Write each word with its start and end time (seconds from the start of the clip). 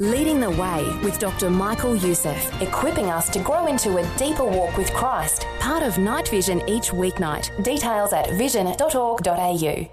Leading 0.00 0.40
the 0.40 0.50
Way 0.50 0.84
with 1.04 1.20
Dr. 1.20 1.48
Michael 1.48 1.94
Youssef, 1.94 2.60
equipping 2.60 3.10
us 3.10 3.28
to 3.28 3.38
grow 3.38 3.68
into 3.68 3.98
a 3.98 4.16
deeper 4.16 4.44
walk 4.44 4.76
with 4.76 4.92
Christ. 4.92 5.46
Part 5.60 5.84
of 5.84 5.98
Night 5.98 6.26
Vision 6.26 6.68
each 6.68 6.90
weeknight. 6.90 7.62
Details 7.62 8.12
at 8.12 8.28
vision.org.au. 8.30 9.88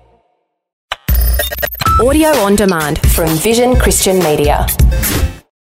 Audio 2.03 2.29
on 2.29 2.55
demand 2.55 2.97
from 3.11 3.29
Vision 3.37 3.75
Christian 3.75 4.17
Media. 4.17 4.65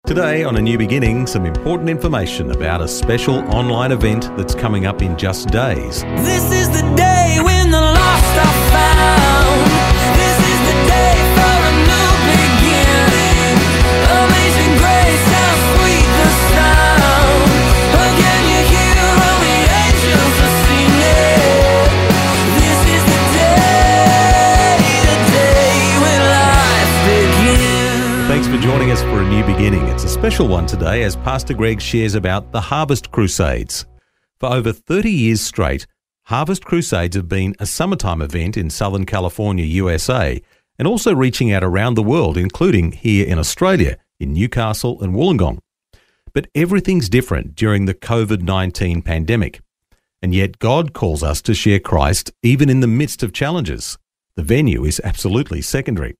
Today, 0.05 0.43
on 0.43 0.57
A 0.57 0.61
New 0.61 0.77
Beginning, 0.77 1.25
some 1.27 1.45
important 1.45 1.89
information 1.89 2.51
about 2.51 2.81
a 2.81 2.89
special 2.89 3.35
online 3.55 3.93
event 3.93 4.35
that's 4.35 4.53
coming 4.53 4.85
up 4.85 5.01
in 5.01 5.17
just 5.17 5.47
days. 5.47 6.03
This 6.03 6.51
is 6.51 6.69
the 6.69 6.93
day 6.97 7.39
when 7.41 7.54
for 29.15 29.21
A 29.21 29.29
New 29.29 29.45
Beginning. 29.45 29.87
It's 29.87 30.03
a 30.03 30.09
special 30.09 30.45
one 30.45 30.65
today 30.65 31.03
as 31.03 31.15
Pastor 31.15 31.53
Greg 31.53 31.79
shares 31.79 32.15
about 32.15 32.51
the 32.51 32.59
Harvest 32.59 33.11
Crusades. 33.11 33.85
For 34.41 34.49
over 34.49 34.73
30 34.73 35.09
years 35.09 35.39
straight, 35.39 35.87
Harvest 36.23 36.65
Crusades 36.65 37.15
have 37.15 37.29
been 37.29 37.55
a 37.57 37.65
summertime 37.65 38.21
event 38.21 38.57
in 38.57 38.69
Southern 38.69 39.05
California, 39.05 39.63
USA, 39.63 40.41
and 40.77 40.85
also 40.85 41.15
reaching 41.15 41.53
out 41.53 41.63
around 41.63 41.93
the 41.93 42.03
world, 42.03 42.35
including 42.35 42.91
here 42.91 43.25
in 43.25 43.39
Australia, 43.39 43.97
in 44.19 44.33
Newcastle 44.33 45.01
and 45.01 45.15
Wollongong. 45.15 45.59
But 46.33 46.47
everything's 46.53 47.07
different 47.07 47.55
during 47.55 47.85
the 47.85 47.93
COVID 47.93 48.41
19 48.41 49.01
pandemic. 49.01 49.61
And 50.21 50.35
yet, 50.35 50.59
God 50.59 50.91
calls 50.91 51.23
us 51.23 51.41
to 51.43 51.53
share 51.53 51.79
Christ 51.79 52.33
even 52.43 52.69
in 52.69 52.81
the 52.81 52.87
midst 52.87 53.23
of 53.23 53.31
challenges. 53.31 53.97
The 54.35 54.43
venue 54.43 54.83
is 54.83 54.99
absolutely 55.05 55.61
secondary. 55.61 56.17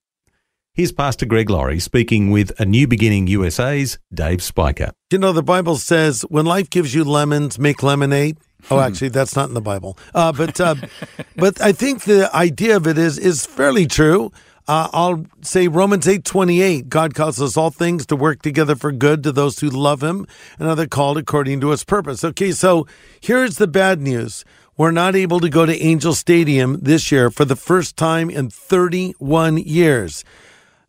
Here's 0.76 0.92
Pastor 0.92 1.24
Greg 1.24 1.48
Laurie 1.48 1.80
speaking 1.80 2.30
with 2.30 2.52
A 2.60 2.66
New 2.66 2.86
Beginning 2.86 3.26
USA's 3.28 3.98
Dave 4.12 4.42
Spiker. 4.42 4.92
You 5.10 5.16
know, 5.16 5.32
the 5.32 5.42
Bible 5.42 5.76
says 5.76 6.20
when 6.28 6.44
life 6.44 6.68
gives 6.68 6.94
you 6.94 7.02
lemons, 7.02 7.58
make 7.58 7.82
lemonade. 7.82 8.36
Oh, 8.70 8.78
actually, 8.78 9.08
that's 9.08 9.34
not 9.34 9.48
in 9.48 9.54
the 9.54 9.62
Bible. 9.62 9.96
Uh, 10.14 10.32
but 10.32 10.60
uh, 10.60 10.74
but 11.36 11.62
I 11.62 11.72
think 11.72 12.02
the 12.02 12.28
idea 12.36 12.76
of 12.76 12.86
it 12.86 12.98
is 12.98 13.16
is 13.16 13.46
fairly 13.46 13.86
true. 13.86 14.32
Uh, 14.68 14.90
I'll 14.92 15.24
say 15.40 15.66
Romans 15.66 16.06
eight 16.06 16.26
twenty 16.26 16.60
eight. 16.60 16.90
God 16.90 17.14
causes 17.14 17.56
all 17.56 17.70
things 17.70 18.04
to 18.04 18.14
work 18.14 18.42
together 18.42 18.76
for 18.76 18.92
good 18.92 19.22
to 19.22 19.32
those 19.32 19.60
who 19.60 19.70
love 19.70 20.02
Him 20.02 20.26
and 20.58 20.68
are 20.68 20.86
called 20.86 21.16
according 21.16 21.62
to 21.62 21.70
His 21.70 21.84
purpose. 21.84 22.22
Okay, 22.22 22.52
so 22.52 22.86
here's 23.22 23.56
the 23.56 23.66
bad 23.66 24.02
news. 24.02 24.44
We're 24.76 24.90
not 24.90 25.16
able 25.16 25.40
to 25.40 25.48
go 25.48 25.64
to 25.64 25.80
Angel 25.80 26.12
Stadium 26.12 26.80
this 26.82 27.10
year 27.10 27.30
for 27.30 27.46
the 27.46 27.56
first 27.56 27.96
time 27.96 28.28
in 28.28 28.50
31 28.50 29.56
years. 29.56 30.22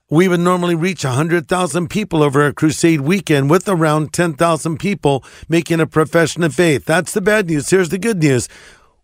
We 0.10 0.30
would 0.30 0.40
normally 0.40 0.76
reach 0.76 1.04
100,000 1.04 1.90
people 1.90 2.24
over 2.24 2.46
a 2.46 2.54
crusade 2.54 3.02
weekend 3.02 3.50
with 3.50 3.68
around 3.68 4.14
10,000 4.14 4.78
people 4.80 5.22
making 5.50 5.82
a 5.82 5.88
profession 5.88 6.44
of 6.44 6.56
faith. 6.56 6.86
That's 6.86 7.12
the 7.12 7.20
bad 7.20 7.48
news. 7.48 7.70
Here's 7.70 7.90
the 7.90 7.98
good 7.98 8.20
news. 8.20 8.48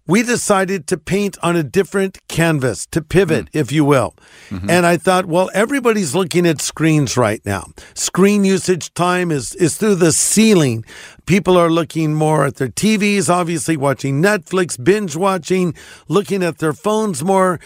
We 0.07 0.23
decided 0.23 0.87
to 0.87 0.97
paint 0.97 1.37
on 1.43 1.57
a 1.57 1.63
different 1.63 2.25
canvas, 2.29 2.85
to 2.87 3.01
pivot, 3.01 3.45
mm. 3.45 3.59
if 3.59 3.71
you 3.71 3.83
will. 3.83 4.15
Mm-hmm. 4.49 4.69
And 4.69 4.85
I 4.85 4.95
thought, 4.95 5.25
well, 5.25 5.49
everybody's 5.53 6.15
looking 6.15 6.45
at 6.45 6.61
screens 6.61 7.17
right 7.17 7.41
now. 7.45 7.67
Screen 7.95 8.45
usage 8.45 8.93
time 8.93 9.29
is, 9.29 9.55
is 9.55 9.77
through 9.77 9.95
the 9.95 10.13
ceiling. 10.13 10.85
People 11.25 11.57
are 11.57 11.69
looking 11.69 12.13
more 12.13 12.45
at 12.45 12.55
their 12.55 12.67
TVs, 12.69 13.29
obviously 13.29 13.75
watching 13.75 14.21
Netflix, 14.21 14.81
binge 14.81 15.17
watching, 15.17 15.73
looking 16.07 16.43
at 16.43 16.59
their 16.59 16.73
phones 16.73 17.23
more. 17.23 17.59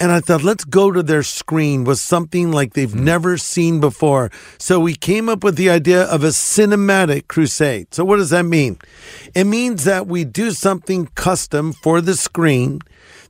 And 0.00 0.10
I 0.10 0.20
thought, 0.20 0.42
let's 0.42 0.64
go 0.64 0.90
to 0.90 1.02
their 1.02 1.22
screen 1.22 1.84
with 1.84 1.98
something 1.98 2.50
like 2.50 2.72
they've 2.72 2.90
hmm. 2.90 3.04
never 3.04 3.36
seen 3.36 3.80
before. 3.80 4.30
So 4.56 4.80
we 4.80 4.94
came 4.94 5.28
up 5.28 5.44
with 5.44 5.56
the 5.56 5.68
idea 5.68 6.04
of 6.04 6.24
a 6.24 6.28
cinematic 6.28 7.28
crusade. 7.28 7.92
So, 7.94 8.04
what 8.04 8.16
does 8.16 8.30
that 8.30 8.44
mean? 8.44 8.78
It 9.34 9.44
means 9.44 9.84
that 9.84 10.06
we 10.06 10.24
do 10.24 10.52
something 10.52 11.06
custom 11.14 11.74
for 11.74 12.00
the 12.00 12.14
screen 12.14 12.80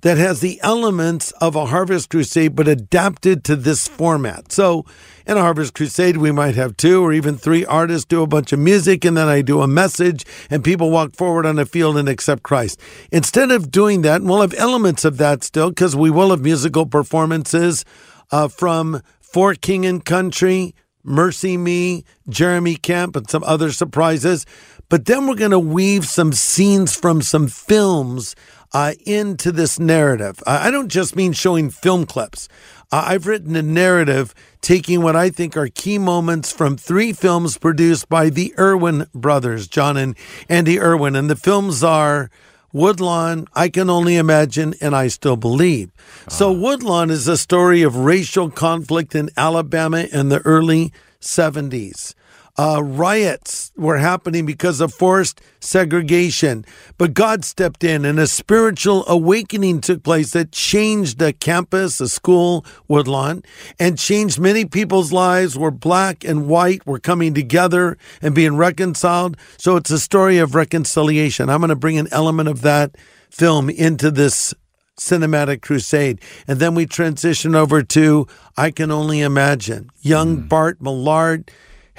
that 0.03 0.17
has 0.17 0.41
the 0.41 0.61
elements 0.63 1.33
of 1.33 1.57
a 1.57 1.67
Harvest 1.67 2.09
Crusade, 2.09 2.57
but 2.57 2.69
adapted 2.69 3.45
to 3.45 3.57
this 3.57 3.89
format. 3.89 4.53
So, 4.53 4.87
in 5.27 5.37
a 5.37 5.41
Harvest 5.41 5.75
Crusade, 5.75 6.17
we 6.17 6.33
might 6.33 6.55
have 6.55 6.77
two 6.77 7.03
or 7.03 7.13
even 7.13 7.37
three 7.37 7.65
artists 7.65 8.05
do 8.05 8.23
a 8.23 8.27
bunch 8.27 8.53
of 8.53 8.59
music, 8.59 9.05
and 9.05 9.17
then 9.17 9.29
I 9.29 9.43
do 9.43 9.61
a 9.61 9.69
message, 9.69 10.25
and 10.49 10.65
people 10.65 10.91
walk 10.91 11.15
forward 11.15 11.47
on 11.47 11.57
the 11.57 11.67
field 11.67 11.97
and 11.97 12.09
accept 12.09 12.43
Christ. 12.43 12.81
Instead 13.13 13.51
of 13.51 13.71
doing 13.71 14.03
that, 14.03 14.23
we'll 14.23 14.41
have 14.41 14.55
elements 14.55 15.05
of 15.05 15.19
that 15.19 15.45
still, 15.45 15.71
because 15.71 15.95
we 15.95 16.11
will 16.11 16.31
have 16.31 16.41
musical 16.41 16.87
performances 16.87 17.85
uh, 18.31 18.49
from 18.49 19.03
For 19.21 19.55
King 19.55 19.87
and 19.87 20.05
Country, 20.05 20.75
Mercy 21.03 21.57
Me, 21.57 22.05
Jeremy 22.29 22.77
Camp, 22.77 23.17
and 23.17 23.29
some 23.29 23.45
other 23.45 23.73
surprises. 23.73 24.45
But 24.89 25.07
then 25.07 25.27
we're 25.27 25.37
going 25.37 25.53
to 25.53 25.59
weave 25.59 26.05
some 26.05 26.33
scenes 26.33 26.97
from 26.97 27.23
some 27.23 27.47
films 27.47 28.35
uh, 28.73 28.93
into 29.05 29.53
this 29.53 29.79
narrative. 29.79 30.43
I 30.47 30.71
don't 30.71 30.89
just 30.89 31.17
mean 31.17 31.33
showing 31.33 31.71
film 31.71 32.07
clips. 32.07 32.49
Uh, 32.93 33.05
I've 33.07 33.27
written 33.27 33.55
a 33.57 33.63
narrative 33.63 34.35
taking 34.61 35.03
what 35.03 35.17
I 35.17 35.31
think 35.31 35.57
are 35.57 35.69
key 35.69 35.99
moments 35.99 36.53
from 36.53 36.77
three 36.77 37.13
films 37.13 37.57
produced 37.57 38.09
by 38.09 38.31
the 38.31 38.55
Erwin 38.59 39.07
brothers, 39.15 39.69
Jon 39.69 39.97
and 39.97 40.17
Andy 40.49 40.79
Erwin. 40.81 41.15
And 41.15 41.31
the 41.31 41.37
films 41.37 41.85
are 41.85 42.31
Woodlawn, 42.73 43.47
I 43.55 43.69
Can 43.69 43.91
Only 43.91 44.17
Imagine, 44.17 44.75
and 44.81 44.95
I 44.95 45.09
Still 45.09 45.37
Believe. 45.37 45.91
So, 46.29 46.53
Woodlawn 46.53 47.11
is 47.11 47.27
a 47.27 47.37
story 47.37 47.83
of 47.83 47.97
racial 47.97 48.51
conflict 48.51 49.15
in 49.15 49.31
Alabama 49.37 50.07
in 50.13 50.29
the 50.29 50.41
early 50.41 50.93
70s. 51.21 52.15
Uh, 52.59 52.83
riots 52.83 53.73
were 53.77 53.99
happening 53.99 54.45
because 54.45 54.81
of 54.81 54.93
forced 54.93 55.41
segregation, 55.61 56.65
but 56.99 57.15
God 57.15 57.45
stepped 57.45 57.85
in 57.85 58.05
and 58.05 58.19
a 58.19 58.27
spiritual 58.27 59.05
awakening 59.07 59.81
took 59.81 60.03
place 60.03 60.33
that 60.33 60.53
changed 60.53 61.19
the 61.19 61.33
campus, 61.33 61.99
the 61.99 62.09
school, 62.09 62.65
Woodlawn, 62.89 63.43
and 63.79 63.99
changed 63.99 64.39
many 64.39 64.65
people's 64.65 65.13
lives 65.13 65.57
where 65.57 65.71
black 65.71 66.25
and 66.25 66.49
white 66.49 66.87
were 66.87 66.99
coming 66.99 67.35
together 67.35 67.97
and 68.21 68.35
being 68.35 68.57
reconciled. 68.57 69.37
So 69.57 69.77
it's 69.77 69.91
a 69.91 69.99
story 69.99 70.39
of 70.39 70.55
reconciliation. 70.55 71.49
I'm 71.49 71.61
going 71.61 71.69
to 71.71 71.77
bring 71.77 71.99
an 71.99 72.09
element 72.11 72.49
of 72.49 72.63
that 72.63 72.97
film 73.31 73.71
into 73.71 74.11
this 74.11 74.55
cinematic 74.99 75.63
crusade. 75.63 76.21
And 76.47 76.61
then 76.61 76.75
we 76.75 76.87
transition 76.87 77.55
over 77.55 77.83
to 77.83 78.27
I 78.57 78.71
Can 78.71 78.91
Only 78.91 79.21
Imagine. 79.21 79.91
Young 80.03 80.43
Bart 80.47 80.81
Millard 80.81 81.51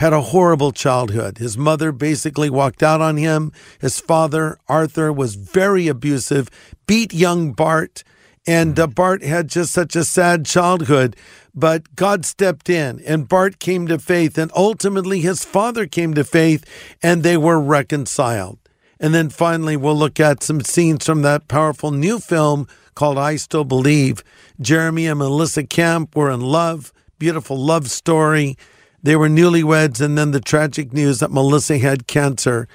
had 0.02 0.14
a 0.14 0.22
horrible 0.34 0.72
childhood. 0.72 1.38
His 1.38 1.60
mother 1.60 1.92
basically 1.92 2.50
walked 2.50 2.82
out 2.82 3.02
on 3.02 3.18
him. 3.18 3.52
His 3.80 4.00
father, 4.00 4.58
Arthur, 4.68 5.14
was 5.14 5.36
very 5.36 5.88
abusive, 5.88 6.50
beat 6.88 7.14
young 7.14 7.54
Bart. 7.54 8.04
And 8.48 8.80
uh, 8.80 8.88
Bart 8.88 9.22
had 9.22 9.48
just 9.48 9.72
such 9.72 9.96
a 9.96 10.04
sad 10.04 10.44
childhood, 10.48 11.16
but 11.54 11.96
God 11.96 12.26
stepped 12.26 12.68
in 12.68 13.00
and 13.06 13.30
Bart 13.30 13.60
came 13.60 13.86
to 13.90 14.00
faith. 14.00 14.40
And 14.40 14.52
ultimately, 14.56 15.20
his 15.20 15.46
father 15.46 15.86
came 15.86 16.16
to 16.16 16.24
faith 16.24 16.66
and 17.04 17.22
they 17.22 17.38
were 17.38 17.60
reconciled. 17.60 18.58
And 19.00 19.14
then 19.14 19.30
finally, 19.30 19.78
we'll 19.78 19.96
look 19.96 20.20
at 20.20 20.42
some 20.42 20.62
scenes 20.62 21.06
from 21.06 21.22
that 21.22 21.48
powerful 21.48 21.92
new 21.92 22.18
film 22.18 22.68
called 22.96 23.20
I 23.20 23.36
Still 23.36 23.66
Believe. 23.66 24.24
Jeremy 24.60 25.06
and 25.06 25.20
Melissa 25.20 25.64
Camp 25.64 26.16
were 26.16 26.32
in 26.32 26.42
love, 26.42 26.92
beautiful 27.20 27.56
love 27.56 27.92
story. 27.92 28.58
They 29.04 29.16
were 29.16 29.30
newlyweds, 29.30 30.00
and 30.00 30.18
then 30.18 30.32
the 30.32 30.40
tragic 30.40 30.94
news 30.94 31.20
that 31.20 31.32
Melissa 31.32 31.78
had 31.78 32.08
cancer. 32.08 32.68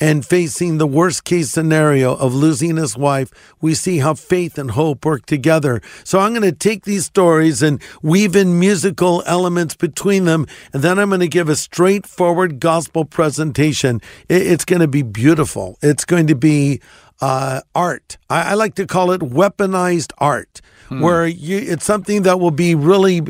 And 0.00 0.26
facing 0.26 0.78
the 0.78 0.86
worst 0.86 1.22
case 1.22 1.50
scenario 1.50 2.16
of 2.16 2.34
losing 2.34 2.76
his 2.76 2.96
wife, 2.96 3.30
we 3.60 3.74
see 3.74 3.98
how 3.98 4.14
faith 4.14 4.58
and 4.58 4.72
hope 4.72 5.04
work 5.04 5.26
together. 5.26 5.80
So 6.02 6.18
I'm 6.18 6.32
going 6.32 6.42
to 6.42 6.50
take 6.50 6.84
these 6.84 7.04
stories 7.04 7.62
and 7.62 7.80
weave 8.02 8.34
in 8.34 8.58
musical 8.58 9.22
elements 9.26 9.76
between 9.76 10.24
them, 10.24 10.46
and 10.72 10.82
then 10.82 10.98
I'm 10.98 11.10
going 11.10 11.20
to 11.20 11.28
give 11.28 11.48
a 11.48 11.54
straightforward 11.54 12.58
gospel 12.58 13.04
presentation. 13.04 14.00
It's 14.28 14.64
going 14.64 14.80
to 14.80 14.88
be 14.88 15.02
beautiful. 15.02 15.78
It's 15.82 16.04
going 16.04 16.26
to 16.28 16.36
be 16.36 16.80
uh, 17.20 17.60
art. 17.74 18.16
I, 18.28 18.52
I 18.52 18.54
like 18.54 18.74
to 18.76 18.86
call 18.86 19.12
it 19.12 19.20
weaponized 19.20 20.12
art, 20.18 20.60
where 20.88 21.26
you, 21.26 21.58
it's 21.58 21.84
something 21.84 22.22
that 22.22 22.40
will 22.40 22.50
be 22.50 22.74
really 22.74 23.22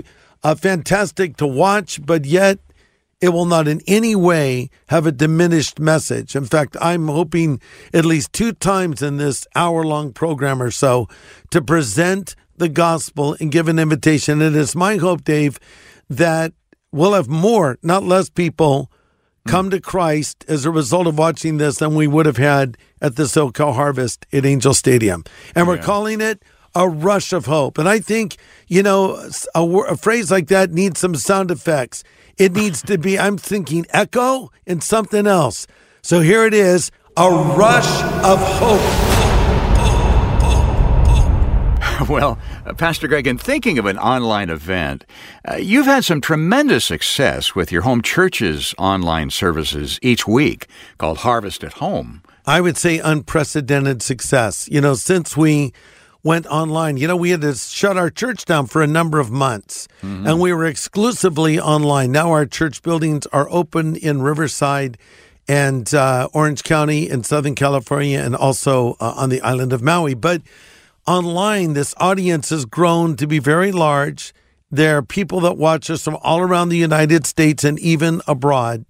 uh, 0.43 0.55
fantastic 0.55 1.37
to 1.37 1.47
watch, 1.47 2.05
but 2.05 2.25
yet 2.25 2.59
it 3.21 3.29
will 3.29 3.47
not 3.47 3.69
in 3.69 3.81
any 3.87 4.17
way 4.17 4.69
have 4.89 5.07
a 5.07 5.13
diminished 5.13 5.79
message. 5.79 6.35
In 6.35 6.45
fact, 6.45 6.77
I'm 6.81 7.07
hoping 7.07 7.61
at 7.95 8.05
least 8.05 8.33
two 8.33 8.53
times 8.53 9.01
in 9.01 9.17
this 9.17 9.47
hour 9.55 9.85
long 9.85 10.13
program 10.13 10.61
or 10.61 10.73
so 10.73 11.09
to 11.51 11.63
present 11.63 12.35
the 12.57 12.69
gospel 12.69 13.37
and 13.39 13.53
give 13.53 13.69
an 13.69 13.79
invitation. 13.79 14.43
And 14.43 14.57
It 14.57 14.59
is 14.59 14.75
my 14.75 14.97
hope, 14.97 15.23
Dave, 15.23 15.61
that 16.11 16.53
we'll 16.91 17.15
have 17.15 17.29
more, 17.29 17.79
not 17.83 18.03
less 18.03 18.29
people 18.29 18.91
come 19.47 19.71
to 19.71 19.81
Christ 19.81 20.45
as 20.49 20.65
a 20.65 20.71
result 20.71 21.07
of 21.07 21.19
watching 21.19 21.59
this 21.59 21.79
than 21.79 21.95
we 21.95 22.07
would 22.07 22.27
have 22.27 22.37
had 22.37 22.77
at 23.01 23.17
the 23.17 23.25
SoCal 23.25 23.75
Harvest 23.75 24.27
at 24.33 24.45
Angel 24.45 24.75
Stadium. 24.75 25.25
And 25.55 25.67
we're 25.67 25.79
calling 25.79 26.21
it 26.21 26.43
a 26.75 26.89
rush 26.89 27.33
of 27.33 27.47
hope. 27.47 27.79
And 27.79 27.89
I 27.89 27.99
think, 27.99 28.37
you 28.69 28.83
know, 28.83 29.29
a, 29.55 29.63
a 29.63 29.97
phrase 29.97 30.31
like 30.31 30.49
that 30.49 30.71
needs 30.71 31.01
some 31.01 31.15
sound 31.15 31.51
effects. 31.51 32.05
It 32.39 32.53
needs 32.53 32.83
to 32.83 32.99
be, 32.99 33.19
I'm 33.19 33.39
thinking 33.39 33.87
echo 33.91 34.51
and 34.67 34.83
something 34.83 35.27
else. 35.27 35.67
So 36.03 36.21
here 36.21 36.47
it 36.47 36.55
is 36.55 36.91
a 37.17 37.31
rush 37.31 38.03
of 38.25 38.39
hope. 38.41 39.19
Well, 42.09 42.37
uh, 42.67 42.75
Pastor 42.75 43.07
Greg, 43.07 43.29
in 43.29 43.39
thinking 43.39 43.79
of 43.79 43.87
an 43.87 43.97
online 43.97 44.51
event, 44.51 45.07
uh, 45.49 45.57
you've 45.57 45.87
had 45.87 46.05
some 46.05 46.21
tremendous 46.21 46.85
success 46.85 47.55
with 47.55 47.71
your 47.71 47.83
home 47.83 48.03
church's 48.03 48.75
online 48.77 49.31
services 49.31 50.01
each 50.03 50.27
week 50.27 50.67
called 50.99 51.19
Harvest 51.19 51.63
at 51.63 51.75
Home. 51.75 52.23
I 52.45 52.61
would 52.61 52.77
say 52.77 52.99
unprecedented 52.99 54.03
success. 54.03 54.69
You 54.69 54.81
know, 54.81 54.95
since 54.95 55.37
we 55.37 55.73
went 56.23 56.47
online, 56.47 56.97
you 56.97 57.09
know, 57.09 57.17
we 57.17 57.31
had 57.31 57.41
to 57.41 57.55
shut 57.55 57.97
our 57.97 58.11
church 58.11 58.45
down 58.45 58.67
for 58.67 58.83
a 58.83 58.87
number 58.87 59.19
of 59.19 59.31
months 59.31 59.89
and 60.03 60.41
we 60.41 60.53
were 60.53 60.67
exclusively 60.67 61.59
online. 61.59 62.13
Now 62.13 62.31
our 62.31 62.47
church 62.47 62.83
buildings 62.83 63.27
are 63.33 63.49
open 63.51 63.97
in 63.97 64.23
Riverside 64.23 64.99
and 65.49 65.93
uh, 65.93 66.29
Orange 66.33 66.63
County 66.63 67.09
in 67.11 67.25
Southern 67.25 67.55
California 67.55 68.21
and 68.21 68.37
also 68.37 68.97
uh, 69.01 69.15
on 69.17 69.29
the 69.31 69.41
island 69.41 69.73
of 69.73 69.83
Maui. 69.83 70.15
But 70.15 70.43
online, 71.07 71.73
this 71.73 71.95
audience 71.99 72.51
has 72.51 72.65
grown 72.65 73.17
to 73.17 73.27
be 73.27 73.41
very 73.41 73.73
large. 73.73 74.33
There 74.71 74.97
are 74.99 75.03
people 75.03 75.41
that 75.41 75.57
watch 75.57 75.91
us 75.91 76.05
from 76.05 76.17
all 76.23 76.41
around 76.41 76.69
the 76.69 76.77
United 76.77 77.27
States 77.27 77.65
and 77.65 77.79
even 77.81 78.23
abroad. 78.27 78.85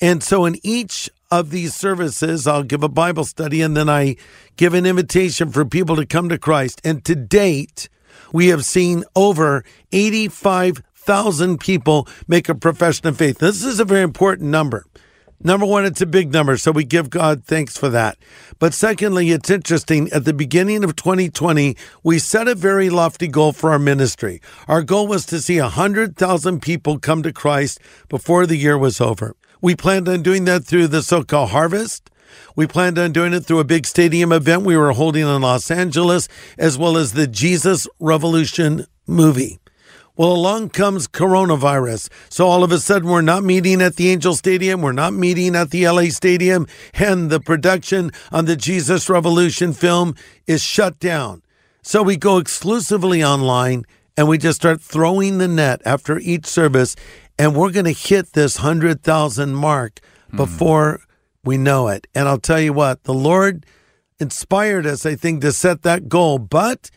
And 0.00 0.22
so, 0.22 0.44
in 0.44 0.58
each 0.64 1.08
of 1.32 1.48
these 1.48 1.74
services, 1.74 2.46
I'll 2.46 2.62
give 2.62 2.82
a 2.82 2.90
Bible 2.90 3.24
study 3.24 3.62
and 3.62 3.74
then 3.74 3.88
I 3.88 4.16
give 4.56 4.74
an 4.74 4.84
invitation 4.84 5.50
for 5.50 5.64
people 5.64 5.96
to 5.96 6.04
come 6.04 6.28
to 6.28 6.36
Christ. 6.36 6.78
And 6.84 7.02
to 7.06 7.14
date, 7.14 7.88
we 8.34 8.48
have 8.48 8.66
seen 8.66 9.02
over 9.16 9.64
85,000 9.92 11.58
people 11.58 12.06
make 12.28 12.50
a 12.50 12.54
profession 12.54 13.06
of 13.06 13.16
faith. 13.16 13.38
This 13.38 13.64
is 13.64 13.80
a 13.80 13.84
very 13.86 14.02
important 14.02 14.50
number. 14.50 14.84
Number 15.44 15.64
one, 15.64 15.86
it's 15.86 16.02
a 16.02 16.06
big 16.06 16.32
number, 16.32 16.56
so 16.58 16.70
we 16.70 16.84
give 16.84 17.08
God 17.10 17.44
thanks 17.44 17.78
for 17.78 17.88
that. 17.88 18.18
But 18.60 18.74
secondly, 18.74 19.30
it's 19.30 19.50
interesting. 19.50 20.08
At 20.12 20.26
the 20.26 20.34
beginning 20.34 20.84
of 20.84 20.94
2020, 20.94 21.76
we 22.04 22.18
set 22.18 22.46
a 22.46 22.54
very 22.54 22.90
lofty 22.90 23.26
goal 23.26 23.52
for 23.52 23.70
our 23.70 23.78
ministry. 23.78 24.40
Our 24.68 24.82
goal 24.82 25.08
was 25.08 25.24
to 25.26 25.40
see 25.40 25.58
100,000 25.60 26.60
people 26.60 26.98
come 26.98 27.22
to 27.22 27.32
Christ 27.32 27.80
before 28.08 28.46
the 28.46 28.56
year 28.56 28.76
was 28.76 29.00
over. 29.00 29.34
We 29.62 29.76
planned 29.76 30.08
on 30.08 30.22
doing 30.22 30.44
that 30.46 30.64
through 30.64 30.88
the 30.88 30.98
SoCal 30.98 31.48
Harvest. 31.48 32.10
We 32.56 32.66
planned 32.66 32.98
on 32.98 33.12
doing 33.12 33.32
it 33.32 33.44
through 33.44 33.60
a 33.60 33.64
big 33.64 33.86
stadium 33.86 34.32
event 34.32 34.62
we 34.62 34.76
were 34.76 34.90
holding 34.90 35.22
in 35.22 35.40
Los 35.40 35.70
Angeles, 35.70 36.26
as 36.58 36.76
well 36.76 36.96
as 36.96 37.12
the 37.12 37.28
Jesus 37.28 37.86
Revolution 38.00 38.86
movie. 39.06 39.60
Well, 40.16 40.32
along 40.32 40.70
comes 40.70 41.06
coronavirus. 41.06 42.08
So 42.28 42.48
all 42.48 42.64
of 42.64 42.72
a 42.72 42.80
sudden, 42.80 43.08
we're 43.08 43.22
not 43.22 43.44
meeting 43.44 43.80
at 43.80 43.94
the 43.94 44.10
Angel 44.10 44.34
Stadium. 44.34 44.82
We're 44.82 44.90
not 44.90 45.14
meeting 45.14 45.54
at 45.54 45.70
the 45.70 45.86
LA 45.86 46.06
Stadium. 46.06 46.66
And 46.94 47.30
the 47.30 47.38
production 47.38 48.10
on 48.32 48.46
the 48.46 48.56
Jesus 48.56 49.08
Revolution 49.08 49.72
film 49.72 50.16
is 50.48 50.60
shut 50.60 50.98
down. 50.98 51.40
So 51.82 52.02
we 52.02 52.16
go 52.16 52.38
exclusively 52.38 53.22
online 53.22 53.84
and 54.16 54.28
we 54.28 54.38
just 54.38 54.60
start 54.60 54.80
throwing 54.80 55.38
the 55.38 55.48
net 55.48 55.80
after 55.84 56.18
each 56.18 56.46
service. 56.46 56.94
And 57.42 57.56
we're 57.56 57.72
going 57.72 57.86
to 57.86 57.90
hit 57.90 58.34
this 58.34 58.60
100,000 58.60 59.52
mark 59.52 59.98
hmm. 60.30 60.36
before 60.36 61.00
we 61.42 61.58
know 61.58 61.88
it. 61.88 62.06
And 62.14 62.28
I'll 62.28 62.38
tell 62.38 62.60
you 62.60 62.72
what, 62.72 63.02
the 63.02 63.12
Lord 63.12 63.66
inspired 64.20 64.86
us, 64.86 65.04
I 65.04 65.16
think, 65.16 65.40
to 65.40 65.50
set 65.50 65.82
that 65.82 66.08
goal. 66.08 66.38
But 66.38 66.92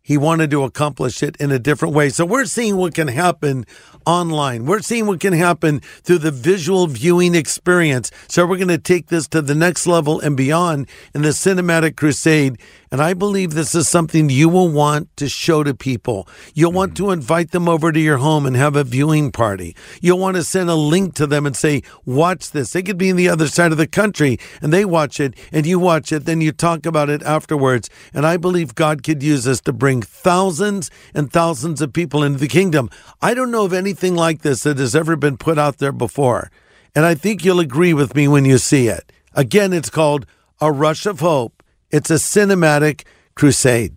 he 0.00 0.16
wanted 0.16 0.52
to 0.52 0.62
accomplish 0.62 1.24
it 1.24 1.36
in 1.38 1.50
a 1.50 1.58
different 1.58 1.92
way. 1.92 2.08
So 2.08 2.24
we're 2.24 2.44
seeing 2.44 2.76
what 2.76 2.94
can 2.94 3.08
happen 3.08 3.64
online. 4.06 4.64
We're 4.64 4.80
seeing 4.80 5.06
what 5.06 5.18
can 5.18 5.32
happen 5.32 5.80
through 5.80 6.18
the 6.18 6.30
visual 6.30 6.86
viewing 6.86 7.34
experience. 7.34 8.12
So 8.28 8.46
we're 8.46 8.58
going 8.58 8.68
to 8.68 8.78
take 8.78 9.08
this 9.08 9.26
to 9.28 9.42
the 9.42 9.56
next 9.56 9.88
level 9.88 10.20
and 10.20 10.36
beyond 10.36 10.88
in 11.16 11.22
the 11.22 11.30
cinematic 11.30 11.96
crusade. 11.96 12.60
And 12.92 13.00
I 13.00 13.14
believe 13.14 13.54
this 13.54 13.74
is 13.76 13.88
something 13.88 14.28
you 14.28 14.48
will 14.48 14.68
want 14.68 15.16
to 15.16 15.28
show 15.28 15.62
to 15.62 15.74
people. 15.74 16.26
You'll 16.54 16.72
want 16.72 16.96
to 16.96 17.12
invite 17.12 17.52
them 17.52 17.68
over 17.68 17.92
to 17.92 18.00
your 18.00 18.16
home 18.16 18.46
and 18.46 18.56
have 18.56 18.74
a 18.74 18.82
viewing 18.82 19.30
party. 19.30 19.76
You'll 20.00 20.18
want 20.18 20.36
to 20.36 20.42
send 20.42 20.68
a 20.70 20.74
link 20.74 21.14
to 21.14 21.26
them 21.28 21.46
and 21.46 21.56
say, 21.56 21.82
watch 22.04 22.50
this. 22.50 22.72
They 22.72 22.82
could 22.82 22.98
be 22.98 23.08
in 23.08 23.14
the 23.14 23.28
other 23.28 23.46
side 23.46 23.70
of 23.70 23.78
the 23.78 23.86
country 23.86 24.38
and 24.60 24.72
they 24.72 24.84
watch 24.84 25.20
it 25.20 25.34
and 25.52 25.66
you 25.66 25.78
watch 25.78 26.10
it. 26.10 26.24
Then 26.24 26.40
you 26.40 26.50
talk 26.50 26.84
about 26.84 27.08
it 27.08 27.22
afterwards. 27.22 27.88
And 28.12 28.26
I 28.26 28.36
believe 28.36 28.74
God 28.74 29.04
could 29.04 29.22
use 29.22 29.44
this 29.44 29.60
to 29.62 29.72
bring 29.72 30.02
thousands 30.02 30.90
and 31.14 31.32
thousands 31.32 31.80
of 31.80 31.92
people 31.92 32.24
into 32.24 32.40
the 32.40 32.48
kingdom. 32.48 32.90
I 33.22 33.34
don't 33.34 33.52
know 33.52 33.66
of 33.66 33.72
anything 33.72 34.16
like 34.16 34.42
this 34.42 34.64
that 34.64 34.78
has 34.78 34.96
ever 34.96 35.14
been 35.14 35.36
put 35.36 35.58
out 35.58 35.78
there 35.78 35.92
before. 35.92 36.50
And 36.96 37.06
I 37.06 37.14
think 37.14 37.44
you'll 37.44 37.60
agree 37.60 37.94
with 37.94 38.16
me 38.16 38.26
when 38.26 38.44
you 38.44 38.58
see 38.58 38.88
it. 38.88 39.12
Again, 39.34 39.72
it's 39.72 39.90
called 39.90 40.26
A 40.60 40.72
Rush 40.72 41.06
of 41.06 41.20
Hope. 41.20 41.59
It's 41.90 42.10
a 42.10 42.14
cinematic 42.14 43.04
crusade. 43.34 43.96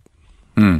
Hmm. 0.56 0.78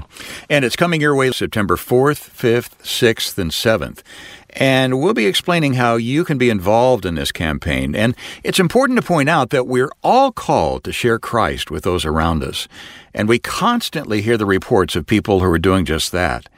And 0.48 0.64
it's 0.64 0.76
coming 0.76 1.00
your 1.00 1.16
way 1.16 1.32
September 1.32 1.76
4th, 1.76 2.30
5th, 2.30 2.78
6th, 2.82 3.38
and 3.38 3.50
7th. 3.50 4.02
And 4.50 5.00
we'll 5.00 5.14
be 5.14 5.26
explaining 5.26 5.74
how 5.74 5.96
you 5.96 6.24
can 6.24 6.38
be 6.38 6.48
involved 6.48 7.04
in 7.04 7.16
this 7.16 7.32
campaign. 7.32 7.96
And 7.96 8.14
it's 8.44 8.60
important 8.60 9.00
to 9.00 9.04
point 9.04 9.28
out 9.28 9.50
that 9.50 9.66
we're 9.66 9.90
all 10.04 10.30
called 10.30 10.84
to 10.84 10.92
share 10.92 11.18
Christ 11.18 11.72
with 11.72 11.82
those 11.82 12.04
around 12.04 12.44
us. 12.44 12.68
And 13.12 13.28
we 13.28 13.40
constantly 13.40 14.22
hear 14.22 14.36
the 14.36 14.46
reports 14.46 14.94
of 14.94 15.06
people 15.06 15.40
who 15.40 15.46
are 15.46 15.58
doing 15.58 15.84
just 15.84 16.12
that. 16.12 16.48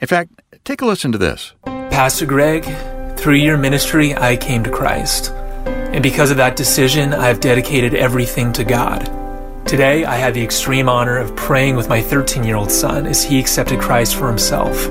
In 0.00 0.08
fact, 0.08 0.42
take 0.64 0.82
a 0.82 0.86
listen 0.86 1.12
to 1.12 1.18
this. 1.18 1.52
Pastor 1.64 2.26
Greg, 2.26 2.64
through 3.16 3.36
your 3.36 3.56
ministry, 3.56 4.16
I 4.16 4.36
came 4.36 4.64
to 4.64 4.70
Christ. 4.70 5.30
And 5.64 6.02
because 6.02 6.32
of 6.32 6.36
that 6.38 6.56
decision, 6.56 7.14
I 7.14 7.28
have 7.28 7.38
dedicated 7.38 7.94
everything 7.94 8.52
to 8.54 8.64
God. 8.64 9.23
Today, 9.66 10.04
I 10.04 10.16
had 10.16 10.34
the 10.34 10.44
extreme 10.44 10.90
honor 10.90 11.16
of 11.16 11.34
praying 11.36 11.74
with 11.74 11.88
my 11.88 12.02
13 12.02 12.44
year 12.44 12.54
old 12.54 12.70
son 12.70 13.06
as 13.06 13.24
he 13.24 13.40
accepted 13.40 13.80
Christ 13.80 14.14
for 14.14 14.28
himself. 14.28 14.90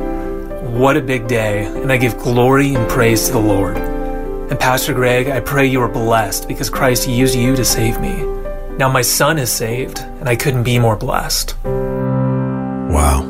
What 0.64 0.98
a 0.98 1.02
big 1.02 1.28
day, 1.28 1.66
and 1.66 1.92
I 1.92 1.98
give 1.98 2.18
glory 2.18 2.74
and 2.74 2.90
praise 2.90 3.28
to 3.28 3.34
the 3.34 3.40
Lord. 3.40 3.78
And 3.78 4.60
Pastor 4.60 4.94
Greg, 4.96 5.28
I 5.30 5.42
pray 5.42 5.68
you 5.68 5.80
are 5.81 5.88
blessed 5.88 6.48
because 6.48 6.72
Christ 6.72 7.08
used 7.08 7.36
you 7.36 7.56
to 7.56 7.63
save 7.63 8.01
me. 8.01 8.25
Now 8.77 8.89
my 8.89 9.03
son 9.03 9.38
is 9.38 9.51
saved, 9.51 10.00
and 10.00 10.27
I 10.27 10.36
couldn't 10.36 10.63
be 10.63 10.80
more 10.80 10.98
blessed. 10.98 11.56
Wow. 11.63 13.22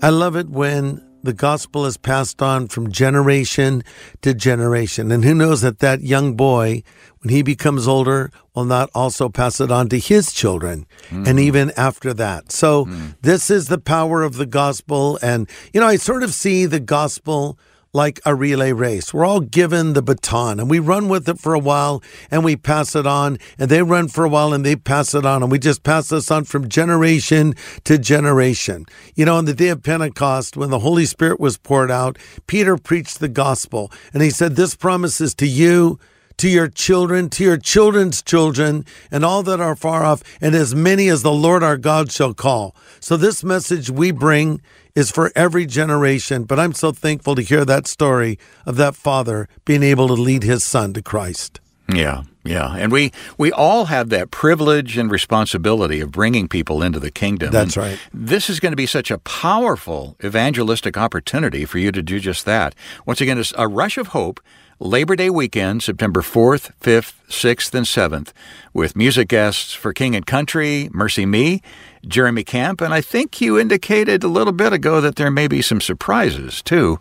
I 0.00 0.08
love 0.08 0.36
it 0.36 0.48
when 0.48 1.02
the 1.22 1.32
gospel 1.32 1.86
is 1.86 1.96
passed 1.96 2.42
on 2.42 2.68
from 2.68 2.90
generation 2.90 3.82
to 4.22 4.34
generation. 4.34 5.12
And 5.12 5.24
who 5.24 5.34
knows 5.34 5.60
that 5.60 5.78
that 5.78 6.02
young 6.02 6.34
boy, 6.34 6.82
when 7.20 7.30
he 7.30 7.42
becomes 7.42 7.86
older, 7.86 8.30
will 8.54 8.64
not 8.64 8.90
also 8.94 9.28
pass 9.28 9.60
it 9.60 9.70
on 9.70 9.88
to 9.88 9.98
his 9.98 10.32
children 10.32 10.86
and 11.10 11.26
mm. 11.26 11.40
even 11.40 11.72
after 11.76 12.12
that. 12.14 12.52
So 12.52 12.86
mm. 12.86 13.14
this 13.22 13.50
is 13.50 13.68
the 13.68 13.78
power 13.78 14.22
of 14.22 14.36
the 14.36 14.46
gospel. 14.46 15.18
And, 15.22 15.48
you 15.72 15.80
know, 15.80 15.86
I 15.86 15.96
sort 15.96 16.22
of 16.22 16.34
see 16.34 16.66
the 16.66 16.80
gospel 16.80 17.58
like 17.94 18.20
a 18.24 18.34
relay 18.34 18.72
race. 18.72 19.12
We're 19.12 19.26
all 19.26 19.40
given 19.40 19.92
the 19.92 20.00
baton 20.00 20.58
and 20.58 20.70
we 20.70 20.78
run 20.78 21.08
with 21.08 21.28
it 21.28 21.38
for 21.38 21.52
a 21.52 21.58
while 21.58 22.02
and 22.30 22.42
we 22.42 22.56
pass 22.56 22.96
it 22.96 23.06
on 23.06 23.36
and 23.58 23.70
they 23.70 23.82
run 23.82 24.08
for 24.08 24.24
a 24.24 24.30
while 24.30 24.54
and 24.54 24.64
they 24.64 24.76
pass 24.76 25.14
it 25.14 25.26
on 25.26 25.42
and 25.42 25.52
we 25.52 25.58
just 25.58 25.82
pass 25.82 26.08
this 26.08 26.30
on 26.30 26.44
from 26.44 26.70
generation 26.70 27.54
to 27.84 27.98
generation. 27.98 28.86
You 29.14 29.26
know, 29.26 29.36
on 29.36 29.44
the 29.44 29.52
day 29.52 29.68
of 29.68 29.82
Pentecost, 29.82 30.56
when 30.56 30.70
the 30.70 30.78
Holy 30.78 31.04
Spirit 31.04 31.38
was 31.38 31.58
poured 31.58 31.90
out, 31.90 32.16
Peter 32.46 32.78
preached 32.78 33.20
the 33.20 33.28
gospel 33.28 33.92
and 34.14 34.22
he 34.22 34.30
said, 34.30 34.56
This 34.56 34.74
promise 34.74 35.20
is 35.20 35.34
to 35.34 35.46
you 35.46 35.98
to 36.38 36.48
your 36.48 36.68
children, 36.68 37.28
to 37.28 37.44
your 37.44 37.58
children's 37.58 38.22
children, 38.22 38.84
and 39.10 39.24
all 39.24 39.42
that 39.42 39.60
are 39.60 39.76
far 39.76 40.02
off, 40.02 40.22
and 40.40 40.54
as 40.54 40.74
many 40.74 41.08
as 41.08 41.22
the 41.22 41.30
Lord 41.30 41.62
our 41.62 41.76
God 41.76 42.10
shall 42.10 42.32
call. 42.34 42.74
So, 43.00 43.16
this 43.16 43.44
message 43.44 43.90
we 43.90 44.10
bring 44.10 44.60
is 44.94 45.10
for 45.10 45.32
every 45.34 45.66
generation, 45.66 46.44
but 46.44 46.58
I'm 46.58 46.72
so 46.72 46.92
thankful 46.92 47.34
to 47.34 47.42
hear 47.42 47.64
that 47.64 47.86
story 47.86 48.38
of 48.66 48.76
that 48.76 48.94
father 48.94 49.48
being 49.64 49.82
able 49.82 50.08
to 50.08 50.14
lead 50.14 50.42
his 50.42 50.64
son 50.64 50.92
to 50.94 51.02
Christ. 51.02 51.60
Yeah, 51.88 52.22
yeah. 52.44 52.74
And 52.76 52.92
we, 52.92 53.12
we 53.36 53.52
all 53.52 53.86
have 53.86 54.08
that 54.10 54.30
privilege 54.30 54.96
and 54.96 55.10
responsibility 55.10 56.00
of 56.00 56.12
bringing 56.12 56.48
people 56.48 56.82
into 56.82 57.00
the 57.00 57.10
kingdom. 57.10 57.50
That's 57.50 57.76
And 57.76 57.86
right. 57.86 57.98
This 58.12 58.48
is 58.48 58.60
going 58.60 58.72
to 58.72 58.76
be 58.76 58.86
such 58.86 59.10
a 59.10 59.18
powerful 59.18 60.16
evangelistic 60.24 60.96
opportunity 60.96 61.64
for 61.64 61.78
you 61.78 61.92
to 61.92 62.02
do 62.02 62.20
just 62.20 62.44
that. 62.44 62.74
Once 63.04 63.20
again, 63.20 63.38
it's 63.38 63.52
a 63.56 63.68
rush 63.68 63.98
of 63.98 64.08
hope. 64.08 64.40
Labor 64.78 65.14
Day 65.14 65.30
weekend, 65.30 65.80
September 65.82 66.22
4th, 66.22 66.72
5th, 66.80 67.14
6th, 67.28 67.72
and 67.72 67.86
7th, 67.86 68.32
with 68.72 68.96
music 68.96 69.28
guests 69.28 69.74
for 69.74 69.92
King 69.92 70.16
and 70.16 70.26
Country, 70.26 70.88
Mercy 70.92 71.24
Me, 71.24 71.62
Jeremy 72.06 72.44
Camp, 72.44 72.80
and 72.80 72.92
I 72.92 73.00
think 73.00 73.40
you 73.40 73.58
indicated 73.58 74.24
a 74.24 74.28
little 74.28 74.52
bit 74.52 74.72
ago 74.72 75.00
that 75.00 75.16
there 75.16 75.30
may 75.30 75.46
be 75.46 75.62
some 75.62 75.80
surprises 75.80 76.62
too. 76.62 76.98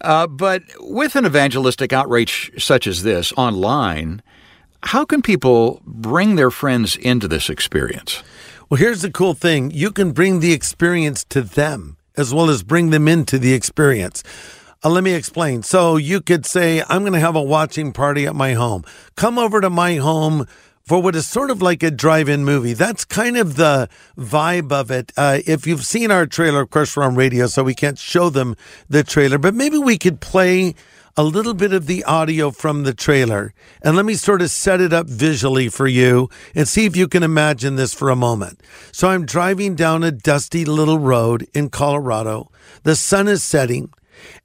Uh, 0.00 0.26
but 0.26 0.62
with 0.80 1.14
an 1.14 1.24
evangelistic 1.24 1.92
outreach 1.92 2.50
such 2.58 2.86
as 2.86 3.02
this 3.02 3.32
online, 3.36 4.22
how 4.84 5.04
can 5.04 5.22
people 5.22 5.80
bring 5.84 6.34
their 6.34 6.50
friends 6.50 6.96
into 6.96 7.28
this 7.28 7.48
experience? 7.48 8.22
Well, 8.68 8.78
here's 8.78 9.02
the 9.02 9.10
cool 9.10 9.34
thing 9.34 9.70
you 9.70 9.92
can 9.92 10.12
bring 10.12 10.40
the 10.40 10.52
experience 10.52 11.24
to 11.24 11.42
them 11.42 11.96
as 12.16 12.34
well 12.34 12.50
as 12.50 12.62
bring 12.62 12.90
them 12.90 13.08
into 13.08 13.38
the 13.38 13.54
experience. 13.54 14.22
Uh, 14.84 14.90
let 14.90 15.04
me 15.04 15.14
explain. 15.14 15.62
So 15.62 15.96
you 15.96 16.20
could 16.20 16.44
say, 16.44 16.82
I'm 16.88 17.02
going 17.02 17.12
to 17.12 17.20
have 17.20 17.36
a 17.36 17.42
watching 17.42 17.92
party 17.92 18.26
at 18.26 18.34
my 18.34 18.54
home. 18.54 18.84
Come 19.14 19.38
over 19.38 19.60
to 19.60 19.70
my 19.70 19.96
home 19.96 20.46
for 20.84 21.00
what 21.00 21.14
is 21.14 21.28
sort 21.28 21.50
of 21.50 21.62
like 21.62 21.82
a 21.82 21.90
drive-in 21.90 22.44
movie. 22.44 22.72
That's 22.72 23.04
kind 23.04 23.36
of 23.36 23.56
the 23.56 23.88
vibe 24.16 24.72
of 24.72 24.90
it. 24.90 25.12
Uh, 25.16 25.38
if 25.46 25.66
you've 25.66 25.86
seen 25.86 26.10
our 26.10 26.26
trailer, 26.26 26.62
of 26.62 26.70
course, 26.70 26.96
we're 26.96 27.04
on 27.04 27.14
radio, 27.14 27.46
so 27.46 27.62
we 27.62 27.74
can't 27.74 27.98
show 27.98 28.30
them 28.30 28.56
the 28.88 29.04
trailer, 29.04 29.38
but 29.38 29.54
maybe 29.54 29.78
we 29.78 29.98
could 29.98 30.20
play 30.20 30.74
a 31.16 31.22
little 31.22 31.54
bit 31.54 31.72
of 31.72 31.86
the 31.86 32.02
audio 32.04 32.50
from 32.50 32.84
the 32.84 32.94
trailer 32.94 33.52
and 33.82 33.96
let 33.96 34.06
me 34.06 34.14
sort 34.14 34.40
of 34.40 34.50
set 34.50 34.80
it 34.80 34.94
up 34.94 35.06
visually 35.06 35.68
for 35.68 35.86
you 35.86 36.28
and 36.54 36.66
see 36.66 36.86
if 36.86 36.96
you 36.96 37.06
can 37.06 37.22
imagine 37.22 37.76
this 37.76 37.92
for 37.92 38.08
a 38.08 38.16
moment. 38.16 38.60
So 38.92 39.08
I'm 39.08 39.26
driving 39.26 39.74
down 39.74 40.02
a 40.02 40.10
dusty 40.10 40.64
little 40.64 40.98
road 40.98 41.46
in 41.52 41.68
Colorado. 41.68 42.50
The 42.84 42.96
sun 42.96 43.28
is 43.28 43.44
setting 43.44 43.92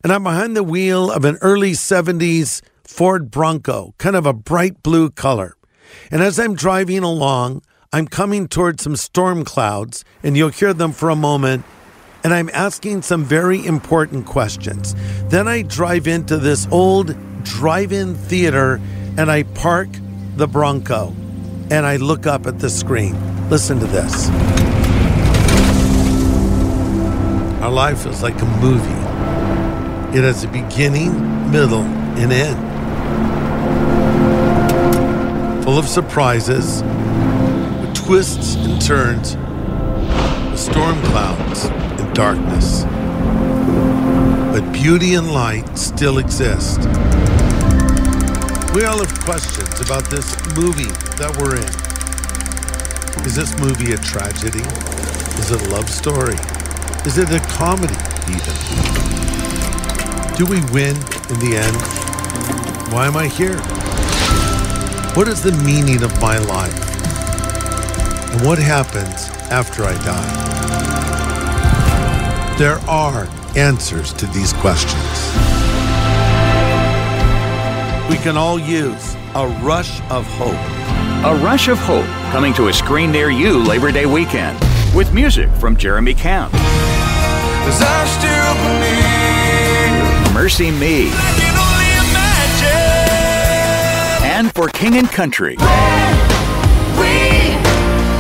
and 0.04 0.12
I'm 0.12 0.24
behind 0.24 0.58
the 0.58 0.64
wheel 0.64 1.10
of 1.10 1.24
an 1.24 1.38
early 1.42 1.72
70s 1.72 2.62
Ford 2.84 3.32
Bronco, 3.32 3.94
kind 3.98 4.16
of 4.16 4.26
a 4.26 4.34
bright 4.34 4.82
blue 4.84 5.10
color. 5.10 5.57
And 6.12 6.22
as 6.22 6.40
I'm 6.40 6.56
driving 6.56 7.04
along, 7.04 7.62
I'm 7.94 8.08
coming 8.08 8.48
towards 8.48 8.84
some 8.84 8.96
storm 8.96 9.46
clouds, 9.46 10.04
and 10.22 10.36
you'll 10.36 10.50
hear 10.50 10.74
them 10.74 10.92
for 10.92 11.10
a 11.10 11.16
moment. 11.16 11.64
And 12.24 12.34
I'm 12.34 12.50
asking 12.54 13.04
some 13.04 13.24
very 13.24 13.66
important 13.66 14.26
questions. 14.26 14.96
Then 15.30 15.48
I 15.48 15.62
drive 15.62 16.08
into 16.08 16.38
this 16.38 16.68
old 16.72 17.16
drive 17.44 17.94
in 17.94 18.16
theater 18.16 18.82
and 19.18 19.32
I 19.32 19.44
park 19.44 19.88
the 20.36 20.48
Bronco 20.48 21.16
and 21.72 21.86
I 21.86 21.96
look 21.98 22.28
up 22.28 22.46
at 22.46 22.60
the 22.60 22.70
screen. 22.70 23.16
Listen 23.50 23.80
to 23.80 23.86
this. 23.86 24.30
Our 27.62 27.72
life 27.72 28.06
is 28.06 28.22
like 28.22 28.40
a 28.42 28.46
movie, 28.62 30.18
it 30.18 30.24
has 30.24 30.44
a 30.44 30.48
beginning, 30.48 31.52
middle, 31.52 31.84
and 31.84 32.32
end 32.32 32.77
full 35.78 35.84
of 35.84 35.90
surprises, 35.90 36.82
with 37.82 37.94
twists 37.94 38.56
and 38.56 38.82
turns, 38.82 39.36
with 40.50 40.60
storm 40.60 41.00
clouds 41.04 41.66
and 41.66 42.16
darkness. 42.16 42.84
But 44.54 44.72
beauty 44.72 45.14
and 45.14 45.32
light 45.32 45.78
still 45.78 46.18
exist. 46.18 46.80
We 48.74 48.86
all 48.86 48.98
have 48.98 49.20
questions 49.20 49.80
about 49.80 50.06
this 50.10 50.36
movie 50.56 50.92
that 51.20 51.38
we're 51.38 51.58
in. 51.58 51.74
Is 53.28 53.36
this 53.36 53.56
movie 53.60 53.94
a 53.94 53.98
tragedy? 53.98 54.66
Is 55.38 55.52
it 55.52 55.62
a 55.62 55.70
love 55.70 55.92
story? 55.92 56.40
Is 57.06 57.20
it 57.20 57.30
a 57.30 57.40
comedy, 57.54 57.94
even? 58.34 58.56
Do 60.38 60.48
we 60.48 60.60
win 60.74 60.96
in 61.30 61.40
the 61.40 61.56
end? 61.56 61.78
Why 62.92 63.06
am 63.06 63.16
I 63.16 63.28
here? 63.28 63.62
What 65.18 65.28
is 65.28 65.42
the 65.42 65.52
meaning 65.64 66.04
of 66.04 66.22
my 66.22 66.38
life? 66.38 66.78
And 68.32 68.46
what 68.46 68.60
happens 68.60 69.30
after 69.50 69.84
I 69.84 69.94
die? 70.06 70.46
There 72.60 72.78
are 72.88 73.28
answers 73.56 74.14
to 74.14 74.28
these 74.28 74.54
questions. 74.54 75.34
We 78.12 78.18
can 78.18 78.38
all 78.38 78.60
use 78.60 79.16
a 79.34 79.48
rush 79.64 80.02
of 80.12 80.28
hope. 80.38 80.54
A 81.26 81.36
Rush 81.44 81.68
of 81.68 81.80
Hope 81.80 82.06
coming 82.32 82.54
to 82.54 82.68
a 82.68 82.74
screen 82.74 83.12
near 83.12 83.32
you 83.32 83.58
Labor 83.64 83.92
Day 83.92 84.06
weekend 84.06 84.60
with 84.94 85.12
music 85.16 85.50
from 85.54 85.78
Jeremy 85.78 86.14
Camp, 86.14 86.52
Cause 86.52 87.82
I 87.82 88.06
still 88.20 88.54
believe 90.22 90.34
Mercy 90.36 90.70
Me, 90.70 91.10
and 94.38 94.54
for 94.54 94.70
King 94.70 94.98
and 94.98 95.10
Country. 95.10 95.56
We 95.58 95.66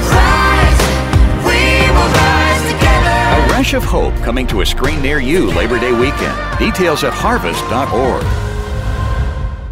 rise, 0.09 0.81
we 1.45 1.61
will 1.93 2.11
rise 2.11 2.63
together. 2.73 3.19
A 3.37 3.47
Rush 3.51 3.75
of 3.75 3.83
Hope 3.83 4.15
coming 4.23 4.47
to 4.47 4.61
a 4.61 4.65
screen 4.65 4.99
near 5.03 5.19
you 5.19 5.51
Labor 5.51 5.79
Day 5.79 5.91
weekend. 5.91 6.57
Details 6.57 7.03
at 7.03 7.13
harvest.org. 7.13 8.25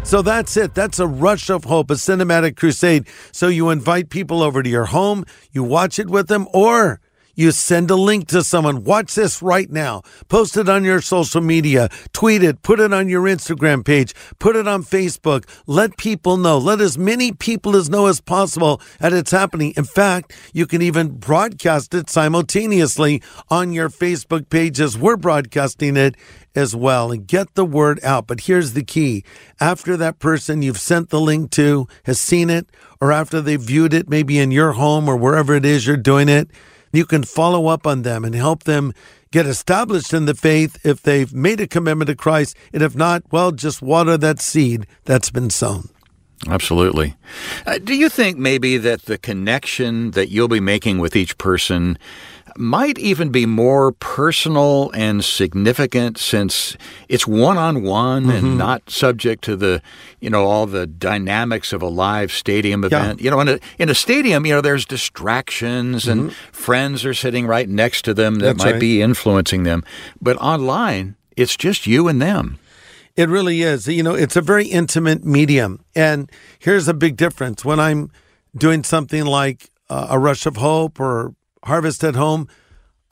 So 0.06 0.22
that's 0.22 0.56
it. 0.56 0.72
That's 0.72 1.00
a 1.00 1.06
rush 1.08 1.50
of 1.50 1.64
hope, 1.64 1.90
a 1.90 1.94
cinematic 1.94 2.56
crusade. 2.56 3.08
So 3.32 3.48
you 3.48 3.70
invite 3.70 4.08
people 4.08 4.40
over 4.40 4.62
to 4.62 4.70
your 4.70 4.84
home, 4.84 5.24
you 5.50 5.64
watch 5.64 5.98
it 5.98 6.08
with 6.08 6.28
them, 6.28 6.46
or 6.54 7.00
you 7.36 7.52
send 7.52 7.90
a 7.90 7.94
link 7.94 8.26
to 8.28 8.42
someone. 8.42 8.82
Watch 8.82 9.14
this 9.14 9.40
right 9.40 9.70
now. 9.70 10.02
Post 10.28 10.56
it 10.56 10.68
on 10.68 10.82
your 10.82 11.00
social 11.00 11.40
media, 11.40 11.88
tweet 12.12 12.42
it, 12.42 12.62
put 12.62 12.80
it 12.80 12.92
on 12.92 13.08
your 13.08 13.22
Instagram 13.22 13.84
page, 13.84 14.14
put 14.40 14.56
it 14.56 14.66
on 14.66 14.82
Facebook. 14.82 15.44
Let 15.66 15.96
people 15.96 16.36
know. 16.36 16.58
Let 16.58 16.80
as 16.80 16.98
many 16.98 17.30
people 17.32 17.76
as 17.76 17.88
know 17.88 18.06
as 18.06 18.20
possible 18.20 18.80
that 18.98 19.12
it's 19.12 19.30
happening. 19.30 19.74
In 19.76 19.84
fact, 19.84 20.32
you 20.52 20.66
can 20.66 20.82
even 20.82 21.18
broadcast 21.18 21.94
it 21.94 22.10
simultaneously 22.10 23.22
on 23.50 23.72
your 23.72 23.90
Facebook 23.90 24.48
page 24.48 24.80
as 24.80 24.98
we're 24.98 25.16
broadcasting 25.16 25.96
it 25.96 26.16
as 26.54 26.74
well 26.74 27.12
and 27.12 27.26
get 27.26 27.54
the 27.54 27.64
word 27.64 28.02
out. 28.02 28.26
But 28.26 28.40
here's 28.40 28.72
the 28.72 28.82
key 28.82 29.24
after 29.60 29.96
that 29.98 30.18
person 30.18 30.62
you've 30.62 30.80
sent 30.80 31.10
the 31.10 31.20
link 31.20 31.50
to 31.52 31.86
has 32.04 32.18
seen 32.18 32.48
it, 32.48 32.70
or 33.00 33.12
after 33.12 33.42
they've 33.42 33.60
viewed 33.60 33.92
it, 33.92 34.08
maybe 34.08 34.38
in 34.38 34.50
your 34.50 34.72
home 34.72 35.06
or 35.06 35.16
wherever 35.16 35.54
it 35.54 35.66
is 35.66 35.86
you're 35.86 35.98
doing 35.98 36.30
it, 36.30 36.48
you 36.92 37.04
can 37.04 37.22
follow 37.22 37.66
up 37.66 37.86
on 37.86 38.02
them 38.02 38.24
and 38.24 38.34
help 38.34 38.64
them 38.64 38.92
get 39.30 39.46
established 39.46 40.12
in 40.14 40.24
the 40.24 40.34
faith 40.34 40.78
if 40.84 41.02
they've 41.02 41.32
made 41.32 41.60
a 41.60 41.66
commitment 41.66 42.08
to 42.08 42.16
Christ. 42.16 42.56
And 42.72 42.82
if 42.82 42.94
not, 42.94 43.22
well, 43.30 43.52
just 43.52 43.82
water 43.82 44.16
that 44.16 44.40
seed 44.40 44.86
that's 45.04 45.30
been 45.30 45.50
sown. 45.50 45.90
Absolutely. 46.48 47.14
Uh, 47.66 47.78
do 47.78 47.94
you 47.94 48.08
think 48.08 48.36
maybe 48.38 48.76
that 48.76 49.02
the 49.02 49.18
connection 49.18 50.12
that 50.12 50.28
you'll 50.30 50.48
be 50.48 50.60
making 50.60 50.98
with 50.98 51.16
each 51.16 51.38
person 51.38 51.98
might 52.58 52.98
even 52.98 53.30
be 53.30 53.46
more 53.46 53.92
personal 53.92 54.90
and 54.92 55.24
significant 55.24 56.18
since 56.18 56.76
it's 57.08 57.26
one 57.26 57.58
on 57.58 57.82
one 57.82 58.30
and 58.30 58.58
not 58.58 58.88
subject 58.90 59.44
to 59.44 59.56
the, 59.56 59.82
you 60.20 60.30
know, 60.30 60.44
all 60.44 60.66
the 60.66 60.86
dynamics 60.86 61.72
of 61.72 61.82
a 61.82 61.88
live 61.88 62.32
stadium 62.32 62.84
event? 62.84 63.20
You 63.20 63.30
know, 63.30 63.40
in 63.40 63.48
a, 63.48 63.58
in 63.78 63.88
a 63.88 63.94
stadium, 63.94 64.46
you 64.46 64.54
know, 64.54 64.60
there's 64.60 64.84
distractions 64.84 66.06
and 66.06 66.32
friends 66.52 67.04
are 67.04 67.14
sitting 67.14 67.46
right 67.46 67.68
next 67.68 68.02
to 68.06 68.14
them 68.14 68.36
that 68.36 68.46
That's 68.46 68.64
might 68.64 68.72
right. 68.72 68.80
be 68.80 69.02
influencing 69.02 69.62
them. 69.62 69.84
But 70.20 70.36
online, 70.36 71.16
it's 71.36 71.56
just 71.56 71.86
you 71.86 72.08
and 72.08 72.20
them. 72.20 72.58
It 73.16 73.28
really 73.28 73.62
is. 73.62 73.88
You 73.88 74.02
know, 74.02 74.14
it's 74.14 74.36
a 74.36 74.42
very 74.42 74.66
intimate 74.66 75.24
medium. 75.24 75.84
And 75.94 76.30
here's 76.58 76.86
a 76.86 76.94
big 76.94 77.16
difference. 77.16 77.64
When 77.64 77.80
I'm 77.80 78.10
doing 78.54 78.84
something 78.84 79.24
like 79.24 79.70
uh, 79.88 80.08
a 80.10 80.18
rush 80.18 80.46
of 80.46 80.56
hope 80.56 81.00
or 81.00 81.34
harvest 81.66 82.02
at 82.02 82.16
home, 82.16 82.48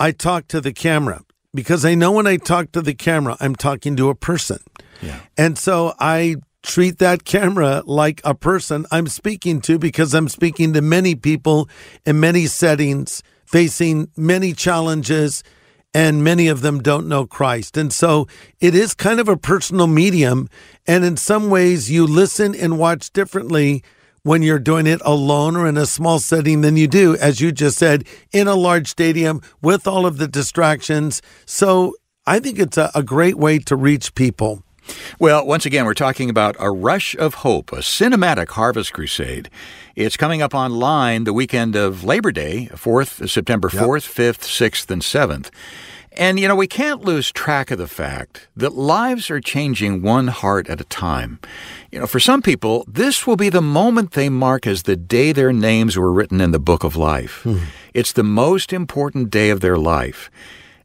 I 0.01 0.11
talk 0.11 0.49
to 0.49 0.61
the 0.61 0.73
camera 0.73 1.23
because 1.55 1.85
I 1.85 1.95
know 1.95 2.13
when 2.13 2.27
I 2.27 2.37
talk 2.37 2.73
to 2.73 2.83
the 2.83 2.95
camera, 2.95 3.37
I'm 3.41 3.55
talking 3.55 3.97
to 3.97 4.09
a 4.09 4.15
person. 4.15 4.59
Yeah. 5.01 5.21
And 5.37 5.57
so 5.59 5.95
I 5.99 6.37
treat 6.63 6.99
that 6.99 7.25
camera 7.25 7.83
like 7.87 8.21
a 8.25 8.35
person 8.35 8.87
I'm 8.91 9.07
speaking 9.07 9.61
to 9.63 9.79
because 9.79 10.15
I'm 10.15 10.29
speaking 10.29 10.73
to 10.73 10.81
many 10.81 11.15
people 11.15 11.69
in 12.05 12.19
many 12.19 12.47
settings, 12.47 13.23
facing 13.45 14.09
many 14.17 14.53
challenges, 14.53 15.45
and 15.93 16.25
many 16.25 16.49
of 16.49 16.61
them 16.63 16.83
don't 16.83 17.07
know 17.07 17.25
Christ. 17.27 17.77
And 17.77 17.93
so 17.93 18.27
it 18.61 18.75
is 18.75 18.95
kind 18.95 19.21
of 19.21 19.29
a 19.29 19.37
personal 19.37 19.87
medium. 19.87 20.49
And 20.87 21.05
in 21.05 21.17
some 21.17 21.51
ways, 21.51 21.91
you 21.91 22.05
listen 22.07 22.55
and 22.55 22.79
watch 22.79 23.13
differently 23.13 23.85
when 24.25 24.41
you're 24.41 24.59
doing 24.59 24.87
it 24.87 25.03
alone 25.05 25.55
or 25.55 25.67
in 25.67 25.77
a 25.77 25.85
small 25.85 26.19
setting 26.19 26.63
than 26.63 26.79
you 26.79 26.89
do, 26.89 27.15
as 27.17 27.43
you 27.43 27.53
just 27.53 27.79
said, 27.79 28.05
in 28.33 28.49
a 28.49 28.55
large 28.55 28.89
stadium 28.89 29.41
with 29.61 29.87
all 29.87 30.07
of 30.07 30.17
the 30.17 30.27
distractions. 30.27 31.21
So 31.45 31.95
I 32.27 32.41
think 32.41 32.59
it's 32.59 32.79
a, 32.79 32.91
a 32.95 33.03
great 33.03 33.37
way 33.37 33.59
to 33.59 33.77
reach 33.77 34.15
people. 34.15 34.65
Well, 35.19 35.47
once 35.47 35.67
again, 35.67 35.85
we're 35.85 35.95
talking 35.95 36.31
about 36.31 36.57
A 36.59 36.71
Rush 36.71 37.15
of 37.17 37.35
Hope, 37.35 37.71
a 37.73 37.77
cinematic 37.77 38.51
harvest 38.51 38.95
crusade. 38.95 39.51
It's 39.95 40.17
coming 40.17 40.41
up 40.41 40.55
online 40.55 41.25
the 41.25 41.33
weekend 41.35 41.77
of 41.77 42.03
Labor 42.03 42.33
Day, 42.33 42.69
4th, 42.73 43.29
September 43.29 43.69
4th, 43.69 44.09
5th, 44.11 44.41
6th, 44.41 44.91
and 44.91 45.03
7th. 45.03 45.51
And, 46.17 46.39
you 46.39 46.47
know, 46.47 46.55
we 46.55 46.69
can't 46.69 47.03
lose 47.03 47.33
track 47.33 47.73
of 47.73 47.79
the 47.79 47.89
fact 47.89 48.47
that 48.57 48.75
lives 48.75 49.31
are 49.31 49.41
changing 49.41 50.01
one 50.01 50.29
heart 50.29 50.69
at 50.69 50.81
a 50.81 50.85
time. 50.85 51.41
You 51.91 51.99
know, 51.99 52.07
for 52.07 52.21
some 52.21 52.41
people, 52.41 52.85
this 52.87 53.27
will 53.27 53.37
be 53.37 53.49
the 53.49 53.61
moment 53.61 54.13
they 54.13 54.29
mark 54.29 54.65
as 54.67 54.85
the 54.85 54.97
day 54.97 55.33
their 55.33 55.53
names 55.53 55.97
were 55.97 56.13
written 56.13 56.41
in 56.41 56.53
the 56.53 56.61
book 56.61 56.85
of 56.85 56.95
life. 56.95 57.43
Hmm. 57.43 57.65
It's 57.95 58.13
the 58.13 58.23
most 58.23 58.73
important 58.73 59.31
day 59.31 59.51
of 59.51 59.61
their 59.61 59.77
life. 59.77 60.31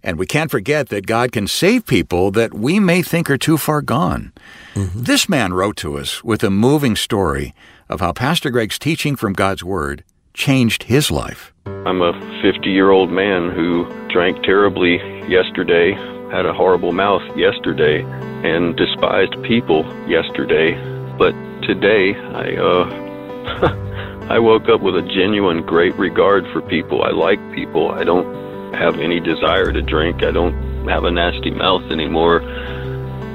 And 0.02 0.18
we 0.18 0.26
can't 0.26 0.50
forget 0.50 0.90
that 0.90 1.06
God 1.06 1.32
can 1.32 1.46
save 1.46 1.86
people 1.86 2.32
that 2.32 2.54
we 2.54 2.80
may 2.80 3.04
think 3.04 3.30
are 3.30 3.38
too 3.38 3.58
far 3.58 3.82
gone. 3.82 4.32
Mm-hmm. 4.74 5.04
This 5.04 5.28
man 5.28 5.54
wrote 5.54 5.76
to 5.78 5.98
us 5.98 6.24
with 6.24 6.44
a 6.44 6.50
moving 6.50 6.96
story 6.96 7.54
of 7.90 8.00
how 8.00 8.14
Pastor 8.14 8.50
Greg's 8.50 8.80
teaching 8.80 9.16
from 9.16 9.34
God's 9.34 9.64
Word 9.64 10.04
changed 10.34 10.84
his 10.84 11.12
life. 11.12 11.54
I'm 11.86 12.02
a 12.02 12.14
50 12.42 12.70
year 12.70 12.92
old 12.92 13.10
man 13.10 13.52
who 13.52 13.88
drank 14.10 14.44
terribly 14.44 14.98
yesterday, 15.30 15.94
had 16.32 16.46
a 16.46 16.54
horrible 16.54 16.92
mouth 16.92 17.24
yesterday, 17.38 18.04
and 18.44 18.76
despised 18.76 19.42
people 19.44 19.84
yesterday. 20.08 20.76
But 21.18 21.32
today, 21.64 22.16
I, 22.16 22.56
uh, 22.56 24.26
I 24.30 24.40
woke 24.40 24.70
up 24.70 24.82
with 24.82 24.96
a 24.96 25.02
genuine 25.02 25.66
great 25.66 25.96
regard 25.96 26.46
for 26.54 26.62
people. 26.62 27.04
I 27.04 27.12
like 27.12 27.40
people. 27.54 27.92
I 27.92 28.04
don't 28.04 28.74
have 28.74 29.00
any 29.00 29.20
desire 29.20 29.72
to 29.72 29.82
drink. 29.82 30.22
I 30.24 30.32
don't 30.32 30.54
have 30.88 31.04
a 31.04 31.12
nasty 31.12 31.52
mouth 31.52 31.84
anymore. 31.92 32.42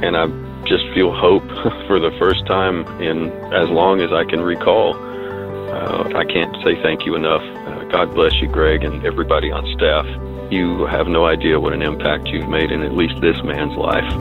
And 0.05 0.17
I 0.17 0.27
just 0.65 0.85
feel 0.95 1.13
hope 1.13 1.47
for 1.87 1.99
the 1.99 2.15
first 2.19 2.47
time 2.47 2.87
in 3.01 3.31
as 3.53 3.69
long 3.69 4.01
as 4.01 4.13
I 4.13 4.25
can 4.25 4.41
recall. 4.41 4.95
Uh, 4.95 6.13
I 6.15 6.25
can't 6.25 6.55
say 6.63 6.81
thank 6.83 7.05
you 7.05 7.17
enough. 7.17 7.43
God 7.95 8.13
bless 8.13 8.35
you, 8.43 8.49
Greg, 8.49 8.83
and 8.83 9.07
everybody 9.07 9.53
on 9.53 9.65
staff. 9.79 10.05
You 10.53 10.85
have 10.87 11.07
no 11.07 11.27
idea 11.27 11.61
what 11.61 11.73
an 11.73 11.81
impact 11.81 12.27
you've 12.27 12.49
made 12.49 12.73
in 12.73 12.83
at 12.83 12.93
least 12.93 13.21
this 13.21 13.41
man's 13.45 13.77
life. 13.77 14.13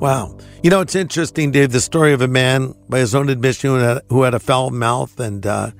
Wow. 0.00 0.34
You 0.62 0.70
know, 0.70 0.80
it's 0.80 0.94
interesting, 0.94 1.50
Dave, 1.50 1.72
the 1.72 1.80
story 1.82 2.14
of 2.14 2.22
a 2.22 2.26
man, 2.26 2.74
by 2.88 3.00
his 3.00 3.14
own 3.14 3.28
admission, 3.28 4.00
who 4.08 4.22
had, 4.22 4.32
a 4.32 4.38
foul 4.38 4.70
mouth 4.70 5.20
and 5.20 5.44
uh, 5.44 5.72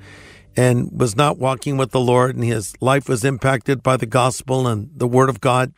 and 0.55 0.91
was 0.91 1.15
not 1.15 1.39
walking 1.39 1.75
with 1.75 1.89
the 1.89 1.99
Lord, 1.99 2.35
and 2.35 2.43
his 2.43 2.75
life 2.79 3.09
was 3.09 3.25
impacted 3.25 3.81
by 3.81 3.97
the 3.97 4.05
gospel 4.05 4.67
and 4.67 4.91
the 4.95 5.07
word 5.07 5.27
of 5.29 5.41
God. 5.41 5.73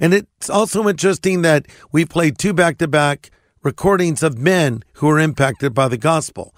And 0.00 0.14
it's 0.14 0.48
also 0.48 0.88
interesting 0.88 1.42
that 1.42 1.66
we 1.92 2.06
played 2.06 2.38
two 2.38 2.54
back 2.54 2.78
to 2.78 2.88
back 2.88 3.30
recordings 3.62 4.22
of 4.22 4.38
men 4.38 4.82
who 4.94 5.08
were 5.08 5.20
impacted 5.20 5.74
by 5.74 5.88
the 5.88 5.98
gospel. 5.98 6.54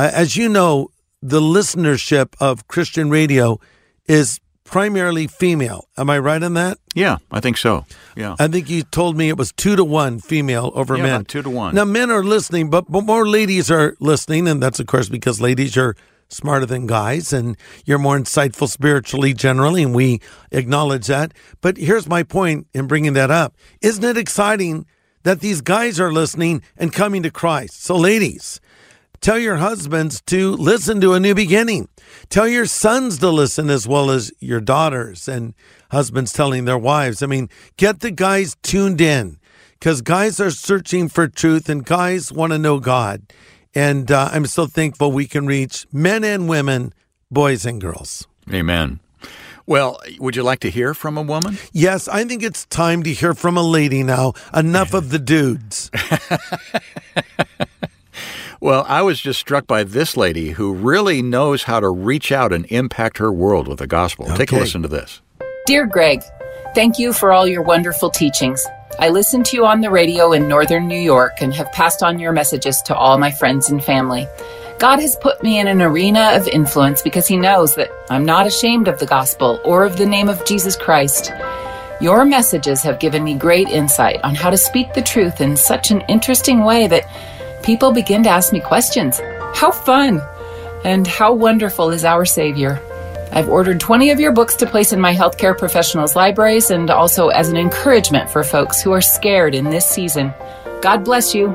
As 0.00 0.36
you 0.36 0.48
know, 0.48 0.88
the 1.22 1.40
listenership 1.40 2.34
of 2.40 2.66
Christian 2.68 3.08
radio 3.10 3.58
is 4.06 4.40
primarily 4.64 5.26
female. 5.26 5.86
Am 5.96 6.08
I 6.10 6.18
right 6.18 6.42
on 6.42 6.54
that? 6.54 6.78
Yeah, 6.94 7.18
I 7.30 7.40
think 7.40 7.58
so. 7.58 7.84
Yeah. 8.16 8.36
I 8.38 8.48
think 8.48 8.68
you 8.70 8.82
told 8.82 9.16
me 9.16 9.28
it 9.28 9.36
was 9.36 9.52
two 9.52 9.76
to 9.76 9.84
one 9.84 10.18
female 10.18 10.72
over 10.74 10.96
Yeah, 10.96 11.02
men. 11.02 11.24
two 11.26 11.42
to 11.42 11.50
one. 11.50 11.74
Now 11.74 11.84
men 11.84 12.10
are 12.10 12.24
listening, 12.24 12.70
but, 12.70 12.90
but 12.90 13.02
more 13.02 13.28
ladies 13.28 13.70
are 13.70 13.94
listening, 14.00 14.48
and 14.48 14.62
that's 14.62 14.80
of 14.80 14.86
course 14.86 15.08
because 15.08 15.40
ladies 15.40 15.76
are 15.76 15.94
smarter 16.28 16.64
than 16.64 16.86
guys 16.86 17.30
and 17.32 17.58
you're 17.84 17.98
more 17.98 18.18
insightful 18.18 18.66
spiritually 18.68 19.34
generally, 19.34 19.82
and 19.82 19.94
we 19.94 20.20
acknowledge 20.50 21.06
that. 21.06 21.32
But 21.60 21.76
here's 21.76 22.08
my 22.08 22.22
point 22.22 22.66
in 22.72 22.86
bringing 22.86 23.12
that 23.12 23.30
up. 23.30 23.54
Isn't 23.82 24.04
it 24.04 24.16
exciting 24.16 24.86
that 25.24 25.40
these 25.40 25.60
guys 25.60 26.00
are 26.00 26.10
listening 26.12 26.62
and 26.78 26.92
coming 26.92 27.22
to 27.22 27.30
Christ? 27.30 27.84
So 27.84 27.94
ladies, 27.96 28.60
Tell 29.22 29.38
your 29.38 29.58
husbands 29.58 30.20
to 30.22 30.50
listen 30.56 31.00
to 31.00 31.14
a 31.14 31.20
new 31.20 31.32
beginning. 31.32 31.88
Tell 32.28 32.48
your 32.48 32.66
sons 32.66 33.18
to 33.18 33.30
listen 33.30 33.70
as 33.70 33.86
well 33.86 34.10
as 34.10 34.32
your 34.40 34.60
daughters 34.60 35.28
and 35.28 35.54
husbands 35.92 36.32
telling 36.32 36.64
their 36.64 36.76
wives. 36.76 37.22
I 37.22 37.26
mean, 37.26 37.48
get 37.76 38.00
the 38.00 38.10
guys 38.10 38.56
tuned 38.64 39.00
in 39.00 39.38
because 39.78 40.02
guys 40.02 40.40
are 40.40 40.50
searching 40.50 41.08
for 41.08 41.28
truth 41.28 41.68
and 41.68 41.84
guys 41.84 42.32
want 42.32 42.52
to 42.52 42.58
know 42.58 42.80
God. 42.80 43.22
And 43.76 44.10
uh, 44.10 44.30
I'm 44.32 44.46
so 44.46 44.66
thankful 44.66 45.12
we 45.12 45.28
can 45.28 45.46
reach 45.46 45.86
men 45.92 46.24
and 46.24 46.48
women, 46.48 46.92
boys 47.30 47.64
and 47.64 47.80
girls. 47.80 48.26
Amen. 48.52 48.98
Well, 49.66 50.00
would 50.18 50.34
you 50.34 50.42
like 50.42 50.58
to 50.60 50.70
hear 50.70 50.94
from 50.94 51.16
a 51.16 51.22
woman? 51.22 51.58
Yes, 51.72 52.08
I 52.08 52.24
think 52.24 52.42
it's 52.42 52.66
time 52.66 53.04
to 53.04 53.12
hear 53.12 53.34
from 53.34 53.56
a 53.56 53.62
lady 53.62 54.02
now. 54.02 54.32
Enough 54.52 54.94
of 55.00 55.10
the 55.10 55.20
dudes. 55.20 55.92
Well, 58.62 58.86
I 58.86 59.02
was 59.02 59.20
just 59.20 59.40
struck 59.40 59.66
by 59.66 59.82
this 59.82 60.16
lady 60.16 60.50
who 60.50 60.72
really 60.72 61.20
knows 61.20 61.64
how 61.64 61.80
to 61.80 61.88
reach 61.88 62.30
out 62.30 62.52
and 62.52 62.64
impact 62.66 63.18
her 63.18 63.32
world 63.32 63.66
with 63.66 63.80
the 63.80 63.88
gospel. 63.88 64.26
Take 64.36 64.52
a 64.52 64.54
listen 64.54 64.82
to 64.82 64.88
this. 64.88 65.20
Dear 65.66 65.84
Greg, 65.84 66.22
thank 66.72 66.96
you 66.96 67.12
for 67.12 67.32
all 67.32 67.44
your 67.44 67.62
wonderful 67.62 68.08
teachings. 68.08 68.64
I 69.00 69.08
listen 69.08 69.42
to 69.42 69.56
you 69.56 69.66
on 69.66 69.80
the 69.80 69.90
radio 69.90 70.30
in 70.30 70.46
northern 70.46 70.86
New 70.86 71.00
York 71.00 71.38
and 71.40 71.52
have 71.54 71.72
passed 71.72 72.04
on 72.04 72.20
your 72.20 72.30
messages 72.30 72.80
to 72.82 72.94
all 72.94 73.18
my 73.18 73.32
friends 73.32 73.68
and 73.68 73.82
family. 73.82 74.28
God 74.78 75.00
has 75.00 75.16
put 75.16 75.42
me 75.42 75.58
in 75.58 75.66
an 75.66 75.82
arena 75.82 76.30
of 76.34 76.46
influence 76.46 77.02
because 77.02 77.26
He 77.26 77.36
knows 77.36 77.74
that 77.74 77.90
I'm 78.10 78.24
not 78.24 78.46
ashamed 78.46 78.86
of 78.86 79.00
the 79.00 79.06
gospel 79.06 79.60
or 79.64 79.84
of 79.84 79.96
the 79.96 80.06
name 80.06 80.28
of 80.28 80.44
Jesus 80.44 80.76
Christ. 80.76 81.32
Your 82.00 82.24
messages 82.24 82.80
have 82.82 83.00
given 83.00 83.24
me 83.24 83.34
great 83.34 83.68
insight 83.68 84.20
on 84.22 84.36
how 84.36 84.50
to 84.50 84.56
speak 84.56 84.94
the 84.94 85.02
truth 85.02 85.40
in 85.40 85.56
such 85.56 85.90
an 85.90 86.02
interesting 86.02 86.62
way 86.62 86.86
that 86.86 87.08
people 87.62 87.92
begin 87.92 88.22
to 88.24 88.30
ask 88.30 88.52
me 88.52 88.60
questions. 88.60 89.20
How 89.54 89.70
fun! 89.70 90.20
And 90.84 91.06
how 91.06 91.32
wonderful 91.32 91.90
is 91.90 92.04
our 92.04 92.24
Savior? 92.24 92.80
I've 93.32 93.48
ordered 93.48 93.80
20 93.80 94.10
of 94.10 94.20
your 94.20 94.32
books 94.32 94.56
to 94.56 94.66
place 94.66 94.92
in 94.92 95.00
my 95.00 95.14
healthcare 95.14 95.56
professionals' 95.56 96.14
libraries 96.14 96.70
and 96.70 96.90
also 96.90 97.28
as 97.28 97.48
an 97.48 97.56
encouragement 97.56 98.28
for 98.28 98.44
folks 98.44 98.82
who 98.82 98.92
are 98.92 99.00
scared 99.00 99.54
in 99.54 99.70
this 99.70 99.86
season. 99.86 100.34
God 100.82 101.04
bless 101.04 101.34
you. 101.34 101.48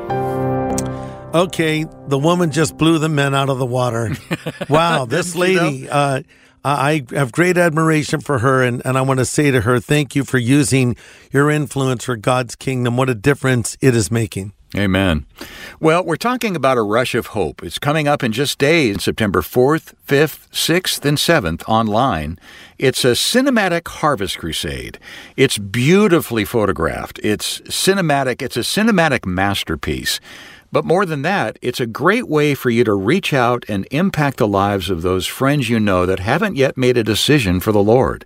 Okay, 1.33 1.85
the 2.07 2.17
woman 2.17 2.51
just 2.51 2.77
blew 2.77 2.97
the 2.97 3.09
men 3.09 3.35
out 3.35 3.49
of 3.49 3.59
the 3.59 3.65
water. 3.65 4.11
Wow, 4.69 5.05
this 5.05 5.35
lady, 5.35 5.87
uh, 5.89 6.23
I 6.63 7.05
have 7.11 7.31
great 7.31 7.57
admiration 7.57 8.21
for 8.21 8.39
her, 8.39 8.63
and, 8.63 8.81
and 8.85 8.97
I 8.97 9.01
want 9.01 9.19
to 9.19 9.25
say 9.25 9.51
to 9.51 9.61
her, 9.61 9.79
thank 9.79 10.15
you 10.15 10.23
for 10.23 10.37
using 10.37 10.95
your 11.31 11.49
influence 11.49 12.05
for 12.05 12.15
God's 12.15 12.55
kingdom. 12.55 12.97
What 12.97 13.09
a 13.09 13.15
difference 13.15 13.77
it 13.81 13.95
is 13.95 14.09
making. 14.09 14.53
Amen. 14.77 15.25
Well, 15.79 16.05
we're 16.05 16.17
talking 16.17 16.55
about 16.55 16.77
a 16.77 16.83
rush 16.83 17.15
of 17.15 17.27
hope. 17.27 17.63
It's 17.63 17.79
coming 17.79 18.07
up 18.07 18.23
in 18.23 18.31
just 18.31 18.59
days, 18.59 19.03
September 19.03 19.41
4th, 19.41 19.95
5th, 20.07 20.47
6th, 20.51 21.03
and 21.03 21.17
7th 21.17 21.67
online. 21.67 22.37
It's 22.77 23.03
a 23.03 23.13
cinematic 23.13 23.87
harvest 23.87 24.37
crusade. 24.37 24.99
It's 25.35 25.57
beautifully 25.57 26.45
photographed. 26.45 27.19
It's 27.23 27.59
cinematic. 27.61 28.43
It's 28.43 28.57
a 28.57 28.59
cinematic 28.59 29.25
masterpiece. 29.25 30.19
But 30.71 30.85
more 30.85 31.05
than 31.05 31.21
that, 31.21 31.57
it's 31.61 31.79
a 31.79 31.87
great 31.87 32.27
way 32.27 32.53
for 32.53 32.69
you 32.69 32.83
to 32.83 32.93
reach 32.93 33.33
out 33.33 33.63
and 33.69 33.87
impact 33.89 34.37
the 34.37 34.47
lives 34.47 34.89
of 34.89 35.01
those 35.01 35.25
friends 35.25 35.69
you 35.69 35.79
know 35.79 36.05
that 36.05 36.19
haven't 36.19 36.57
yet 36.57 36.77
made 36.77 36.97
a 36.97 37.03
decision 37.03 37.61
for 37.61 37.71
the 37.71 37.81
Lord. 37.81 38.25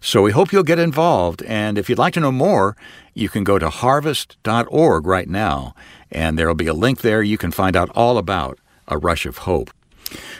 So 0.00 0.22
we 0.22 0.32
hope 0.32 0.52
you'll 0.52 0.62
get 0.62 0.78
involved. 0.78 1.42
And 1.42 1.76
if 1.76 1.88
you'd 1.88 1.98
like 1.98 2.14
to 2.14 2.20
know 2.20 2.32
more, 2.32 2.76
you 3.14 3.28
can 3.28 3.44
go 3.44 3.58
to 3.58 3.68
harvest.org 3.68 5.06
right 5.06 5.28
now, 5.28 5.74
and 6.10 6.38
there'll 6.38 6.54
be 6.54 6.66
a 6.66 6.74
link 6.74 7.00
there. 7.00 7.22
You 7.22 7.38
can 7.38 7.50
find 7.50 7.76
out 7.76 7.90
all 7.94 8.18
about 8.18 8.58
a 8.88 8.98
rush 8.98 9.26
of 9.26 9.38
hope. 9.38 9.70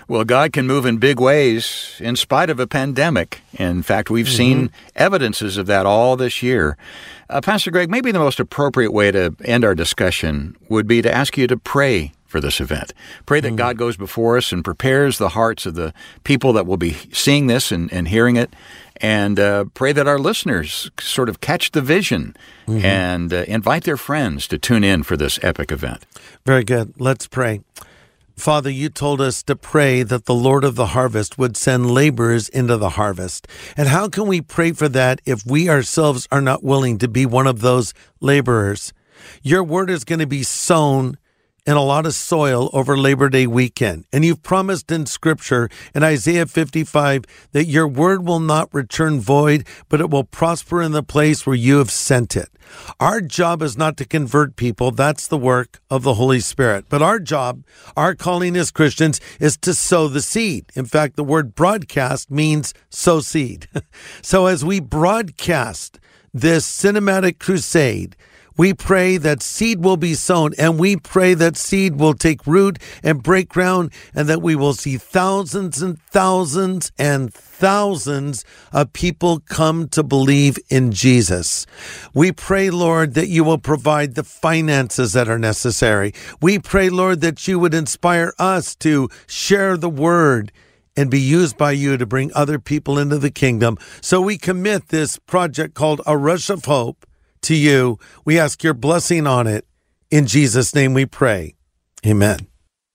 Well, 0.08 0.24
God 0.24 0.52
can 0.52 0.66
move 0.66 0.84
in 0.84 0.98
big 0.98 1.18
ways 1.18 1.96
in 2.00 2.16
spite 2.16 2.50
of 2.50 2.60
a 2.60 2.66
pandemic. 2.66 3.40
In 3.54 3.82
fact, 3.82 4.10
we've 4.10 4.28
seen 4.28 4.70
evidences 4.94 5.56
of 5.56 5.66
that 5.66 5.86
all 5.86 6.16
this 6.16 6.42
year. 6.42 6.76
Uh, 7.30 7.40
Pastor 7.40 7.70
Greg, 7.70 7.90
maybe 7.90 8.12
the 8.12 8.18
most 8.18 8.40
appropriate 8.40 8.92
way 8.92 9.10
to 9.10 9.34
end 9.44 9.64
our 9.64 9.74
discussion 9.74 10.56
would 10.68 10.86
be 10.86 11.00
to 11.00 11.14
ask 11.14 11.38
you 11.38 11.46
to 11.46 11.56
pray 11.56 12.12
for 12.26 12.40
this 12.40 12.60
event. 12.60 12.92
Pray 13.26 13.40
that 13.40 13.56
God 13.56 13.76
goes 13.76 13.96
before 13.96 14.38
us 14.38 14.52
and 14.52 14.64
prepares 14.64 15.18
the 15.18 15.30
hearts 15.30 15.66
of 15.66 15.74
the 15.74 15.92
people 16.24 16.52
that 16.54 16.66
will 16.66 16.78
be 16.78 16.96
seeing 17.12 17.46
this 17.46 17.70
and, 17.70 17.92
and 17.92 18.08
hearing 18.08 18.36
it. 18.36 18.54
And 19.02 19.40
uh, 19.40 19.64
pray 19.74 19.92
that 19.92 20.06
our 20.06 20.18
listeners 20.18 20.88
sort 21.00 21.28
of 21.28 21.40
catch 21.40 21.72
the 21.72 21.82
vision 21.82 22.36
and 22.68 23.34
uh, 23.34 23.44
invite 23.48 23.82
their 23.82 23.96
friends 23.96 24.46
to 24.46 24.58
tune 24.58 24.84
in 24.84 25.02
for 25.02 25.16
this 25.16 25.40
epic 25.42 25.72
event. 25.72 26.06
Very 26.46 26.62
good. 26.62 26.94
Let's 26.98 27.26
pray. 27.26 27.62
Father, 28.36 28.70
you 28.70 28.88
told 28.88 29.20
us 29.20 29.42
to 29.42 29.56
pray 29.56 30.02
that 30.02 30.24
the 30.24 30.34
Lord 30.34 30.64
of 30.64 30.76
the 30.76 30.86
harvest 30.86 31.36
would 31.36 31.56
send 31.56 31.90
laborers 31.90 32.48
into 32.48 32.76
the 32.76 32.90
harvest. 32.90 33.46
And 33.76 33.88
how 33.88 34.08
can 34.08 34.26
we 34.26 34.40
pray 34.40 34.72
for 34.72 34.88
that 34.88 35.20
if 35.26 35.44
we 35.44 35.68
ourselves 35.68 36.26
are 36.32 36.40
not 36.40 36.64
willing 36.64 36.98
to 36.98 37.08
be 37.08 37.26
one 37.26 37.46
of 37.46 37.60
those 37.60 37.92
laborers? 38.20 38.92
Your 39.42 39.62
word 39.62 39.90
is 39.90 40.04
going 40.04 40.18
to 40.20 40.26
be 40.26 40.42
sown 40.42 41.18
in 41.64 41.76
a 41.76 41.82
lot 41.82 42.06
of 42.06 42.14
soil 42.14 42.68
over 42.72 42.96
Labor 42.96 43.28
Day 43.28 43.46
weekend. 43.46 44.04
And 44.12 44.24
you've 44.24 44.42
promised 44.42 44.90
in 44.90 45.06
Scripture 45.06 45.68
in 45.94 46.02
Isaiah 46.02 46.46
55 46.46 47.24
that 47.52 47.66
your 47.66 47.86
word 47.86 48.26
will 48.26 48.40
not 48.40 48.68
return 48.74 49.20
void, 49.20 49.64
but 49.88 50.00
it 50.00 50.10
will 50.10 50.24
prosper 50.24 50.82
in 50.82 50.92
the 50.92 51.04
place 51.04 51.46
where 51.46 51.54
you 51.54 51.78
have 51.78 51.90
sent 51.90 52.36
it. 52.36 52.48
Our 52.98 53.20
job 53.20 53.62
is 53.62 53.76
not 53.76 53.96
to 53.98 54.04
convert 54.04 54.56
people, 54.56 54.90
that's 54.90 55.28
the 55.28 55.38
work 55.38 55.80
of 55.88 56.02
the 56.02 56.14
Holy 56.14 56.40
Spirit. 56.40 56.86
But 56.88 57.02
our 57.02 57.20
job, 57.20 57.64
our 57.96 58.14
calling 58.14 58.56
as 58.56 58.70
Christians, 58.70 59.20
is 59.38 59.56
to 59.58 59.74
sow 59.74 60.08
the 60.08 60.22
seed. 60.22 60.66
In 60.74 60.86
fact, 60.86 61.16
the 61.16 61.24
word 61.24 61.54
broadcast 61.54 62.30
means 62.30 62.74
sow 62.88 63.20
seed. 63.20 63.68
so 64.22 64.46
as 64.46 64.64
we 64.64 64.80
broadcast 64.80 66.00
this 66.34 66.66
cinematic 66.66 67.38
crusade, 67.38 68.16
We 68.56 68.74
pray 68.74 69.16
that 69.16 69.42
seed 69.42 69.84
will 69.84 69.96
be 69.96 70.14
sown 70.14 70.52
and 70.58 70.78
we 70.78 70.96
pray 70.96 71.34
that 71.34 71.56
seed 71.56 71.98
will 71.98 72.14
take 72.14 72.46
root 72.46 72.78
and 73.02 73.22
break 73.22 73.48
ground 73.48 73.92
and 74.14 74.28
that 74.28 74.42
we 74.42 74.54
will 74.54 74.74
see 74.74 74.96
thousands 74.96 75.80
and 75.80 76.00
thousands 76.00 76.92
and 76.98 77.32
thousands 77.32 78.44
of 78.72 78.92
people 78.92 79.40
come 79.40 79.88
to 79.88 80.02
believe 80.02 80.58
in 80.68 80.92
Jesus. 80.92 81.66
We 82.12 82.32
pray, 82.32 82.70
Lord, 82.70 83.14
that 83.14 83.28
you 83.28 83.44
will 83.44 83.58
provide 83.58 84.14
the 84.14 84.24
finances 84.24 85.12
that 85.12 85.28
are 85.28 85.38
necessary. 85.38 86.12
We 86.40 86.58
pray, 86.58 86.90
Lord, 86.90 87.20
that 87.20 87.46
you 87.46 87.58
would 87.58 87.74
inspire 87.74 88.32
us 88.38 88.74
to 88.76 89.08
share 89.26 89.76
the 89.76 89.90
word 89.90 90.52
and 90.96 91.10
be 91.10 91.20
used 91.20 91.56
by 91.56 91.72
you 91.72 91.96
to 91.96 92.04
bring 92.04 92.30
other 92.34 92.58
people 92.58 92.98
into 92.98 93.18
the 93.18 93.30
kingdom. 93.30 93.78
So 94.00 94.20
we 94.20 94.36
commit 94.36 94.88
this 94.88 95.18
project 95.18 95.74
called 95.74 96.00
A 96.06 96.16
Rush 96.18 96.50
of 96.50 96.66
Hope 96.66 97.06
to 97.42 97.54
you. 97.54 97.98
We 98.24 98.38
ask 98.38 98.62
your 98.62 98.74
blessing 98.74 99.26
on 99.26 99.46
it. 99.46 99.66
In 100.10 100.26
Jesus' 100.26 100.74
name 100.74 100.94
we 100.94 101.06
pray. 101.06 101.54
Amen. 102.06 102.46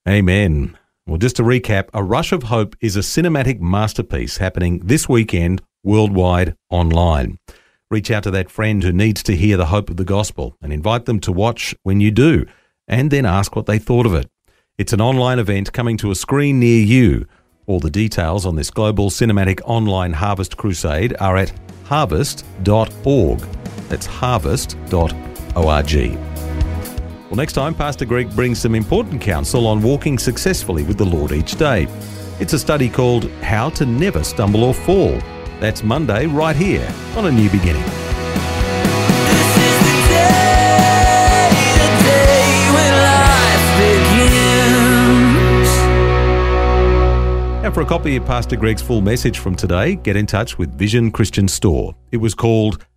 Amen. 0.07 0.77
Well, 1.05 1.17
just 1.17 1.37
to 1.37 1.43
recap, 1.43 1.89
A 1.93 2.03
Rush 2.03 2.31
of 2.31 2.43
Hope 2.43 2.75
is 2.81 2.95
a 2.95 2.99
cinematic 2.99 3.59
masterpiece 3.61 4.37
happening 4.37 4.79
this 4.83 5.07
weekend 5.07 5.61
worldwide 5.83 6.55
online. 6.69 7.39
Reach 7.89 8.11
out 8.11 8.23
to 8.23 8.31
that 8.31 8.51
friend 8.51 8.83
who 8.83 8.91
needs 8.91 9.23
to 9.23 9.35
hear 9.35 9.55
the 9.55 9.67
hope 9.67 9.89
of 9.89 9.95
the 9.95 10.03
gospel 10.03 10.57
and 10.61 10.73
invite 10.73 11.05
them 11.05 11.19
to 11.21 11.31
watch 11.31 11.73
when 11.83 12.01
you 12.01 12.11
do, 12.11 12.45
and 12.87 13.09
then 13.09 13.25
ask 13.25 13.55
what 13.55 13.65
they 13.65 13.79
thought 13.79 14.05
of 14.05 14.13
it. 14.13 14.29
It's 14.77 14.93
an 14.93 15.01
online 15.01 15.39
event 15.39 15.71
coming 15.71 15.97
to 15.97 16.11
a 16.11 16.15
screen 16.15 16.59
near 16.59 16.81
you. 16.83 17.25
All 17.65 17.79
the 17.79 17.89
details 17.89 18.45
on 18.45 18.55
this 18.55 18.69
global 18.69 19.09
cinematic 19.09 19.61
online 19.63 20.13
harvest 20.13 20.57
crusade 20.57 21.15
are 21.19 21.37
at 21.37 21.53
harvest.org. 21.85 23.56
That's 23.89 24.05
harvest.org. 24.05 25.13
Well, 27.27 27.35
next 27.35 27.53
time, 27.53 27.75
Pastor 27.75 28.05
Greg 28.05 28.33
brings 28.35 28.59
some 28.59 28.73
important 28.73 29.21
counsel 29.21 29.67
on 29.67 29.81
walking 29.81 30.17
successfully 30.17 30.83
with 30.83 30.97
the 30.97 31.05
Lord 31.05 31.33
each 31.33 31.55
day. 31.55 31.87
It's 32.39 32.53
a 32.53 32.59
study 32.59 32.87
called 32.87 33.29
How 33.41 33.69
to 33.71 33.85
Never 33.85 34.23
Stumble 34.23 34.63
or 34.63 34.73
Fall. 34.73 35.19
That's 35.59 35.83
Monday, 35.83 36.27
right 36.27 36.55
here 36.55 36.87
on 37.15 37.25
A 37.25 37.31
New 37.31 37.49
Beginning. 37.49 37.83
This 37.83 39.57
is 39.57 39.79
the 39.79 40.07
day, 40.07 41.49
the 41.73 41.89
day 42.05 42.69
when 42.73 42.93
life 42.93 43.65
begins. 43.81 45.69
And 47.65 47.73
for 47.73 47.81
a 47.81 47.85
copy 47.85 48.15
of 48.15 48.25
Pastor 48.25 48.55
Greg's 48.55 48.81
full 48.81 49.01
message 49.01 49.39
from 49.39 49.55
today, 49.55 49.95
get 49.95 50.15
in 50.15 50.27
touch 50.27 50.57
with 50.57 50.77
Vision 50.77 51.11
Christian 51.11 51.47
Store. 51.47 51.95
It 52.11 52.17
was 52.17 52.35
called 52.35 52.85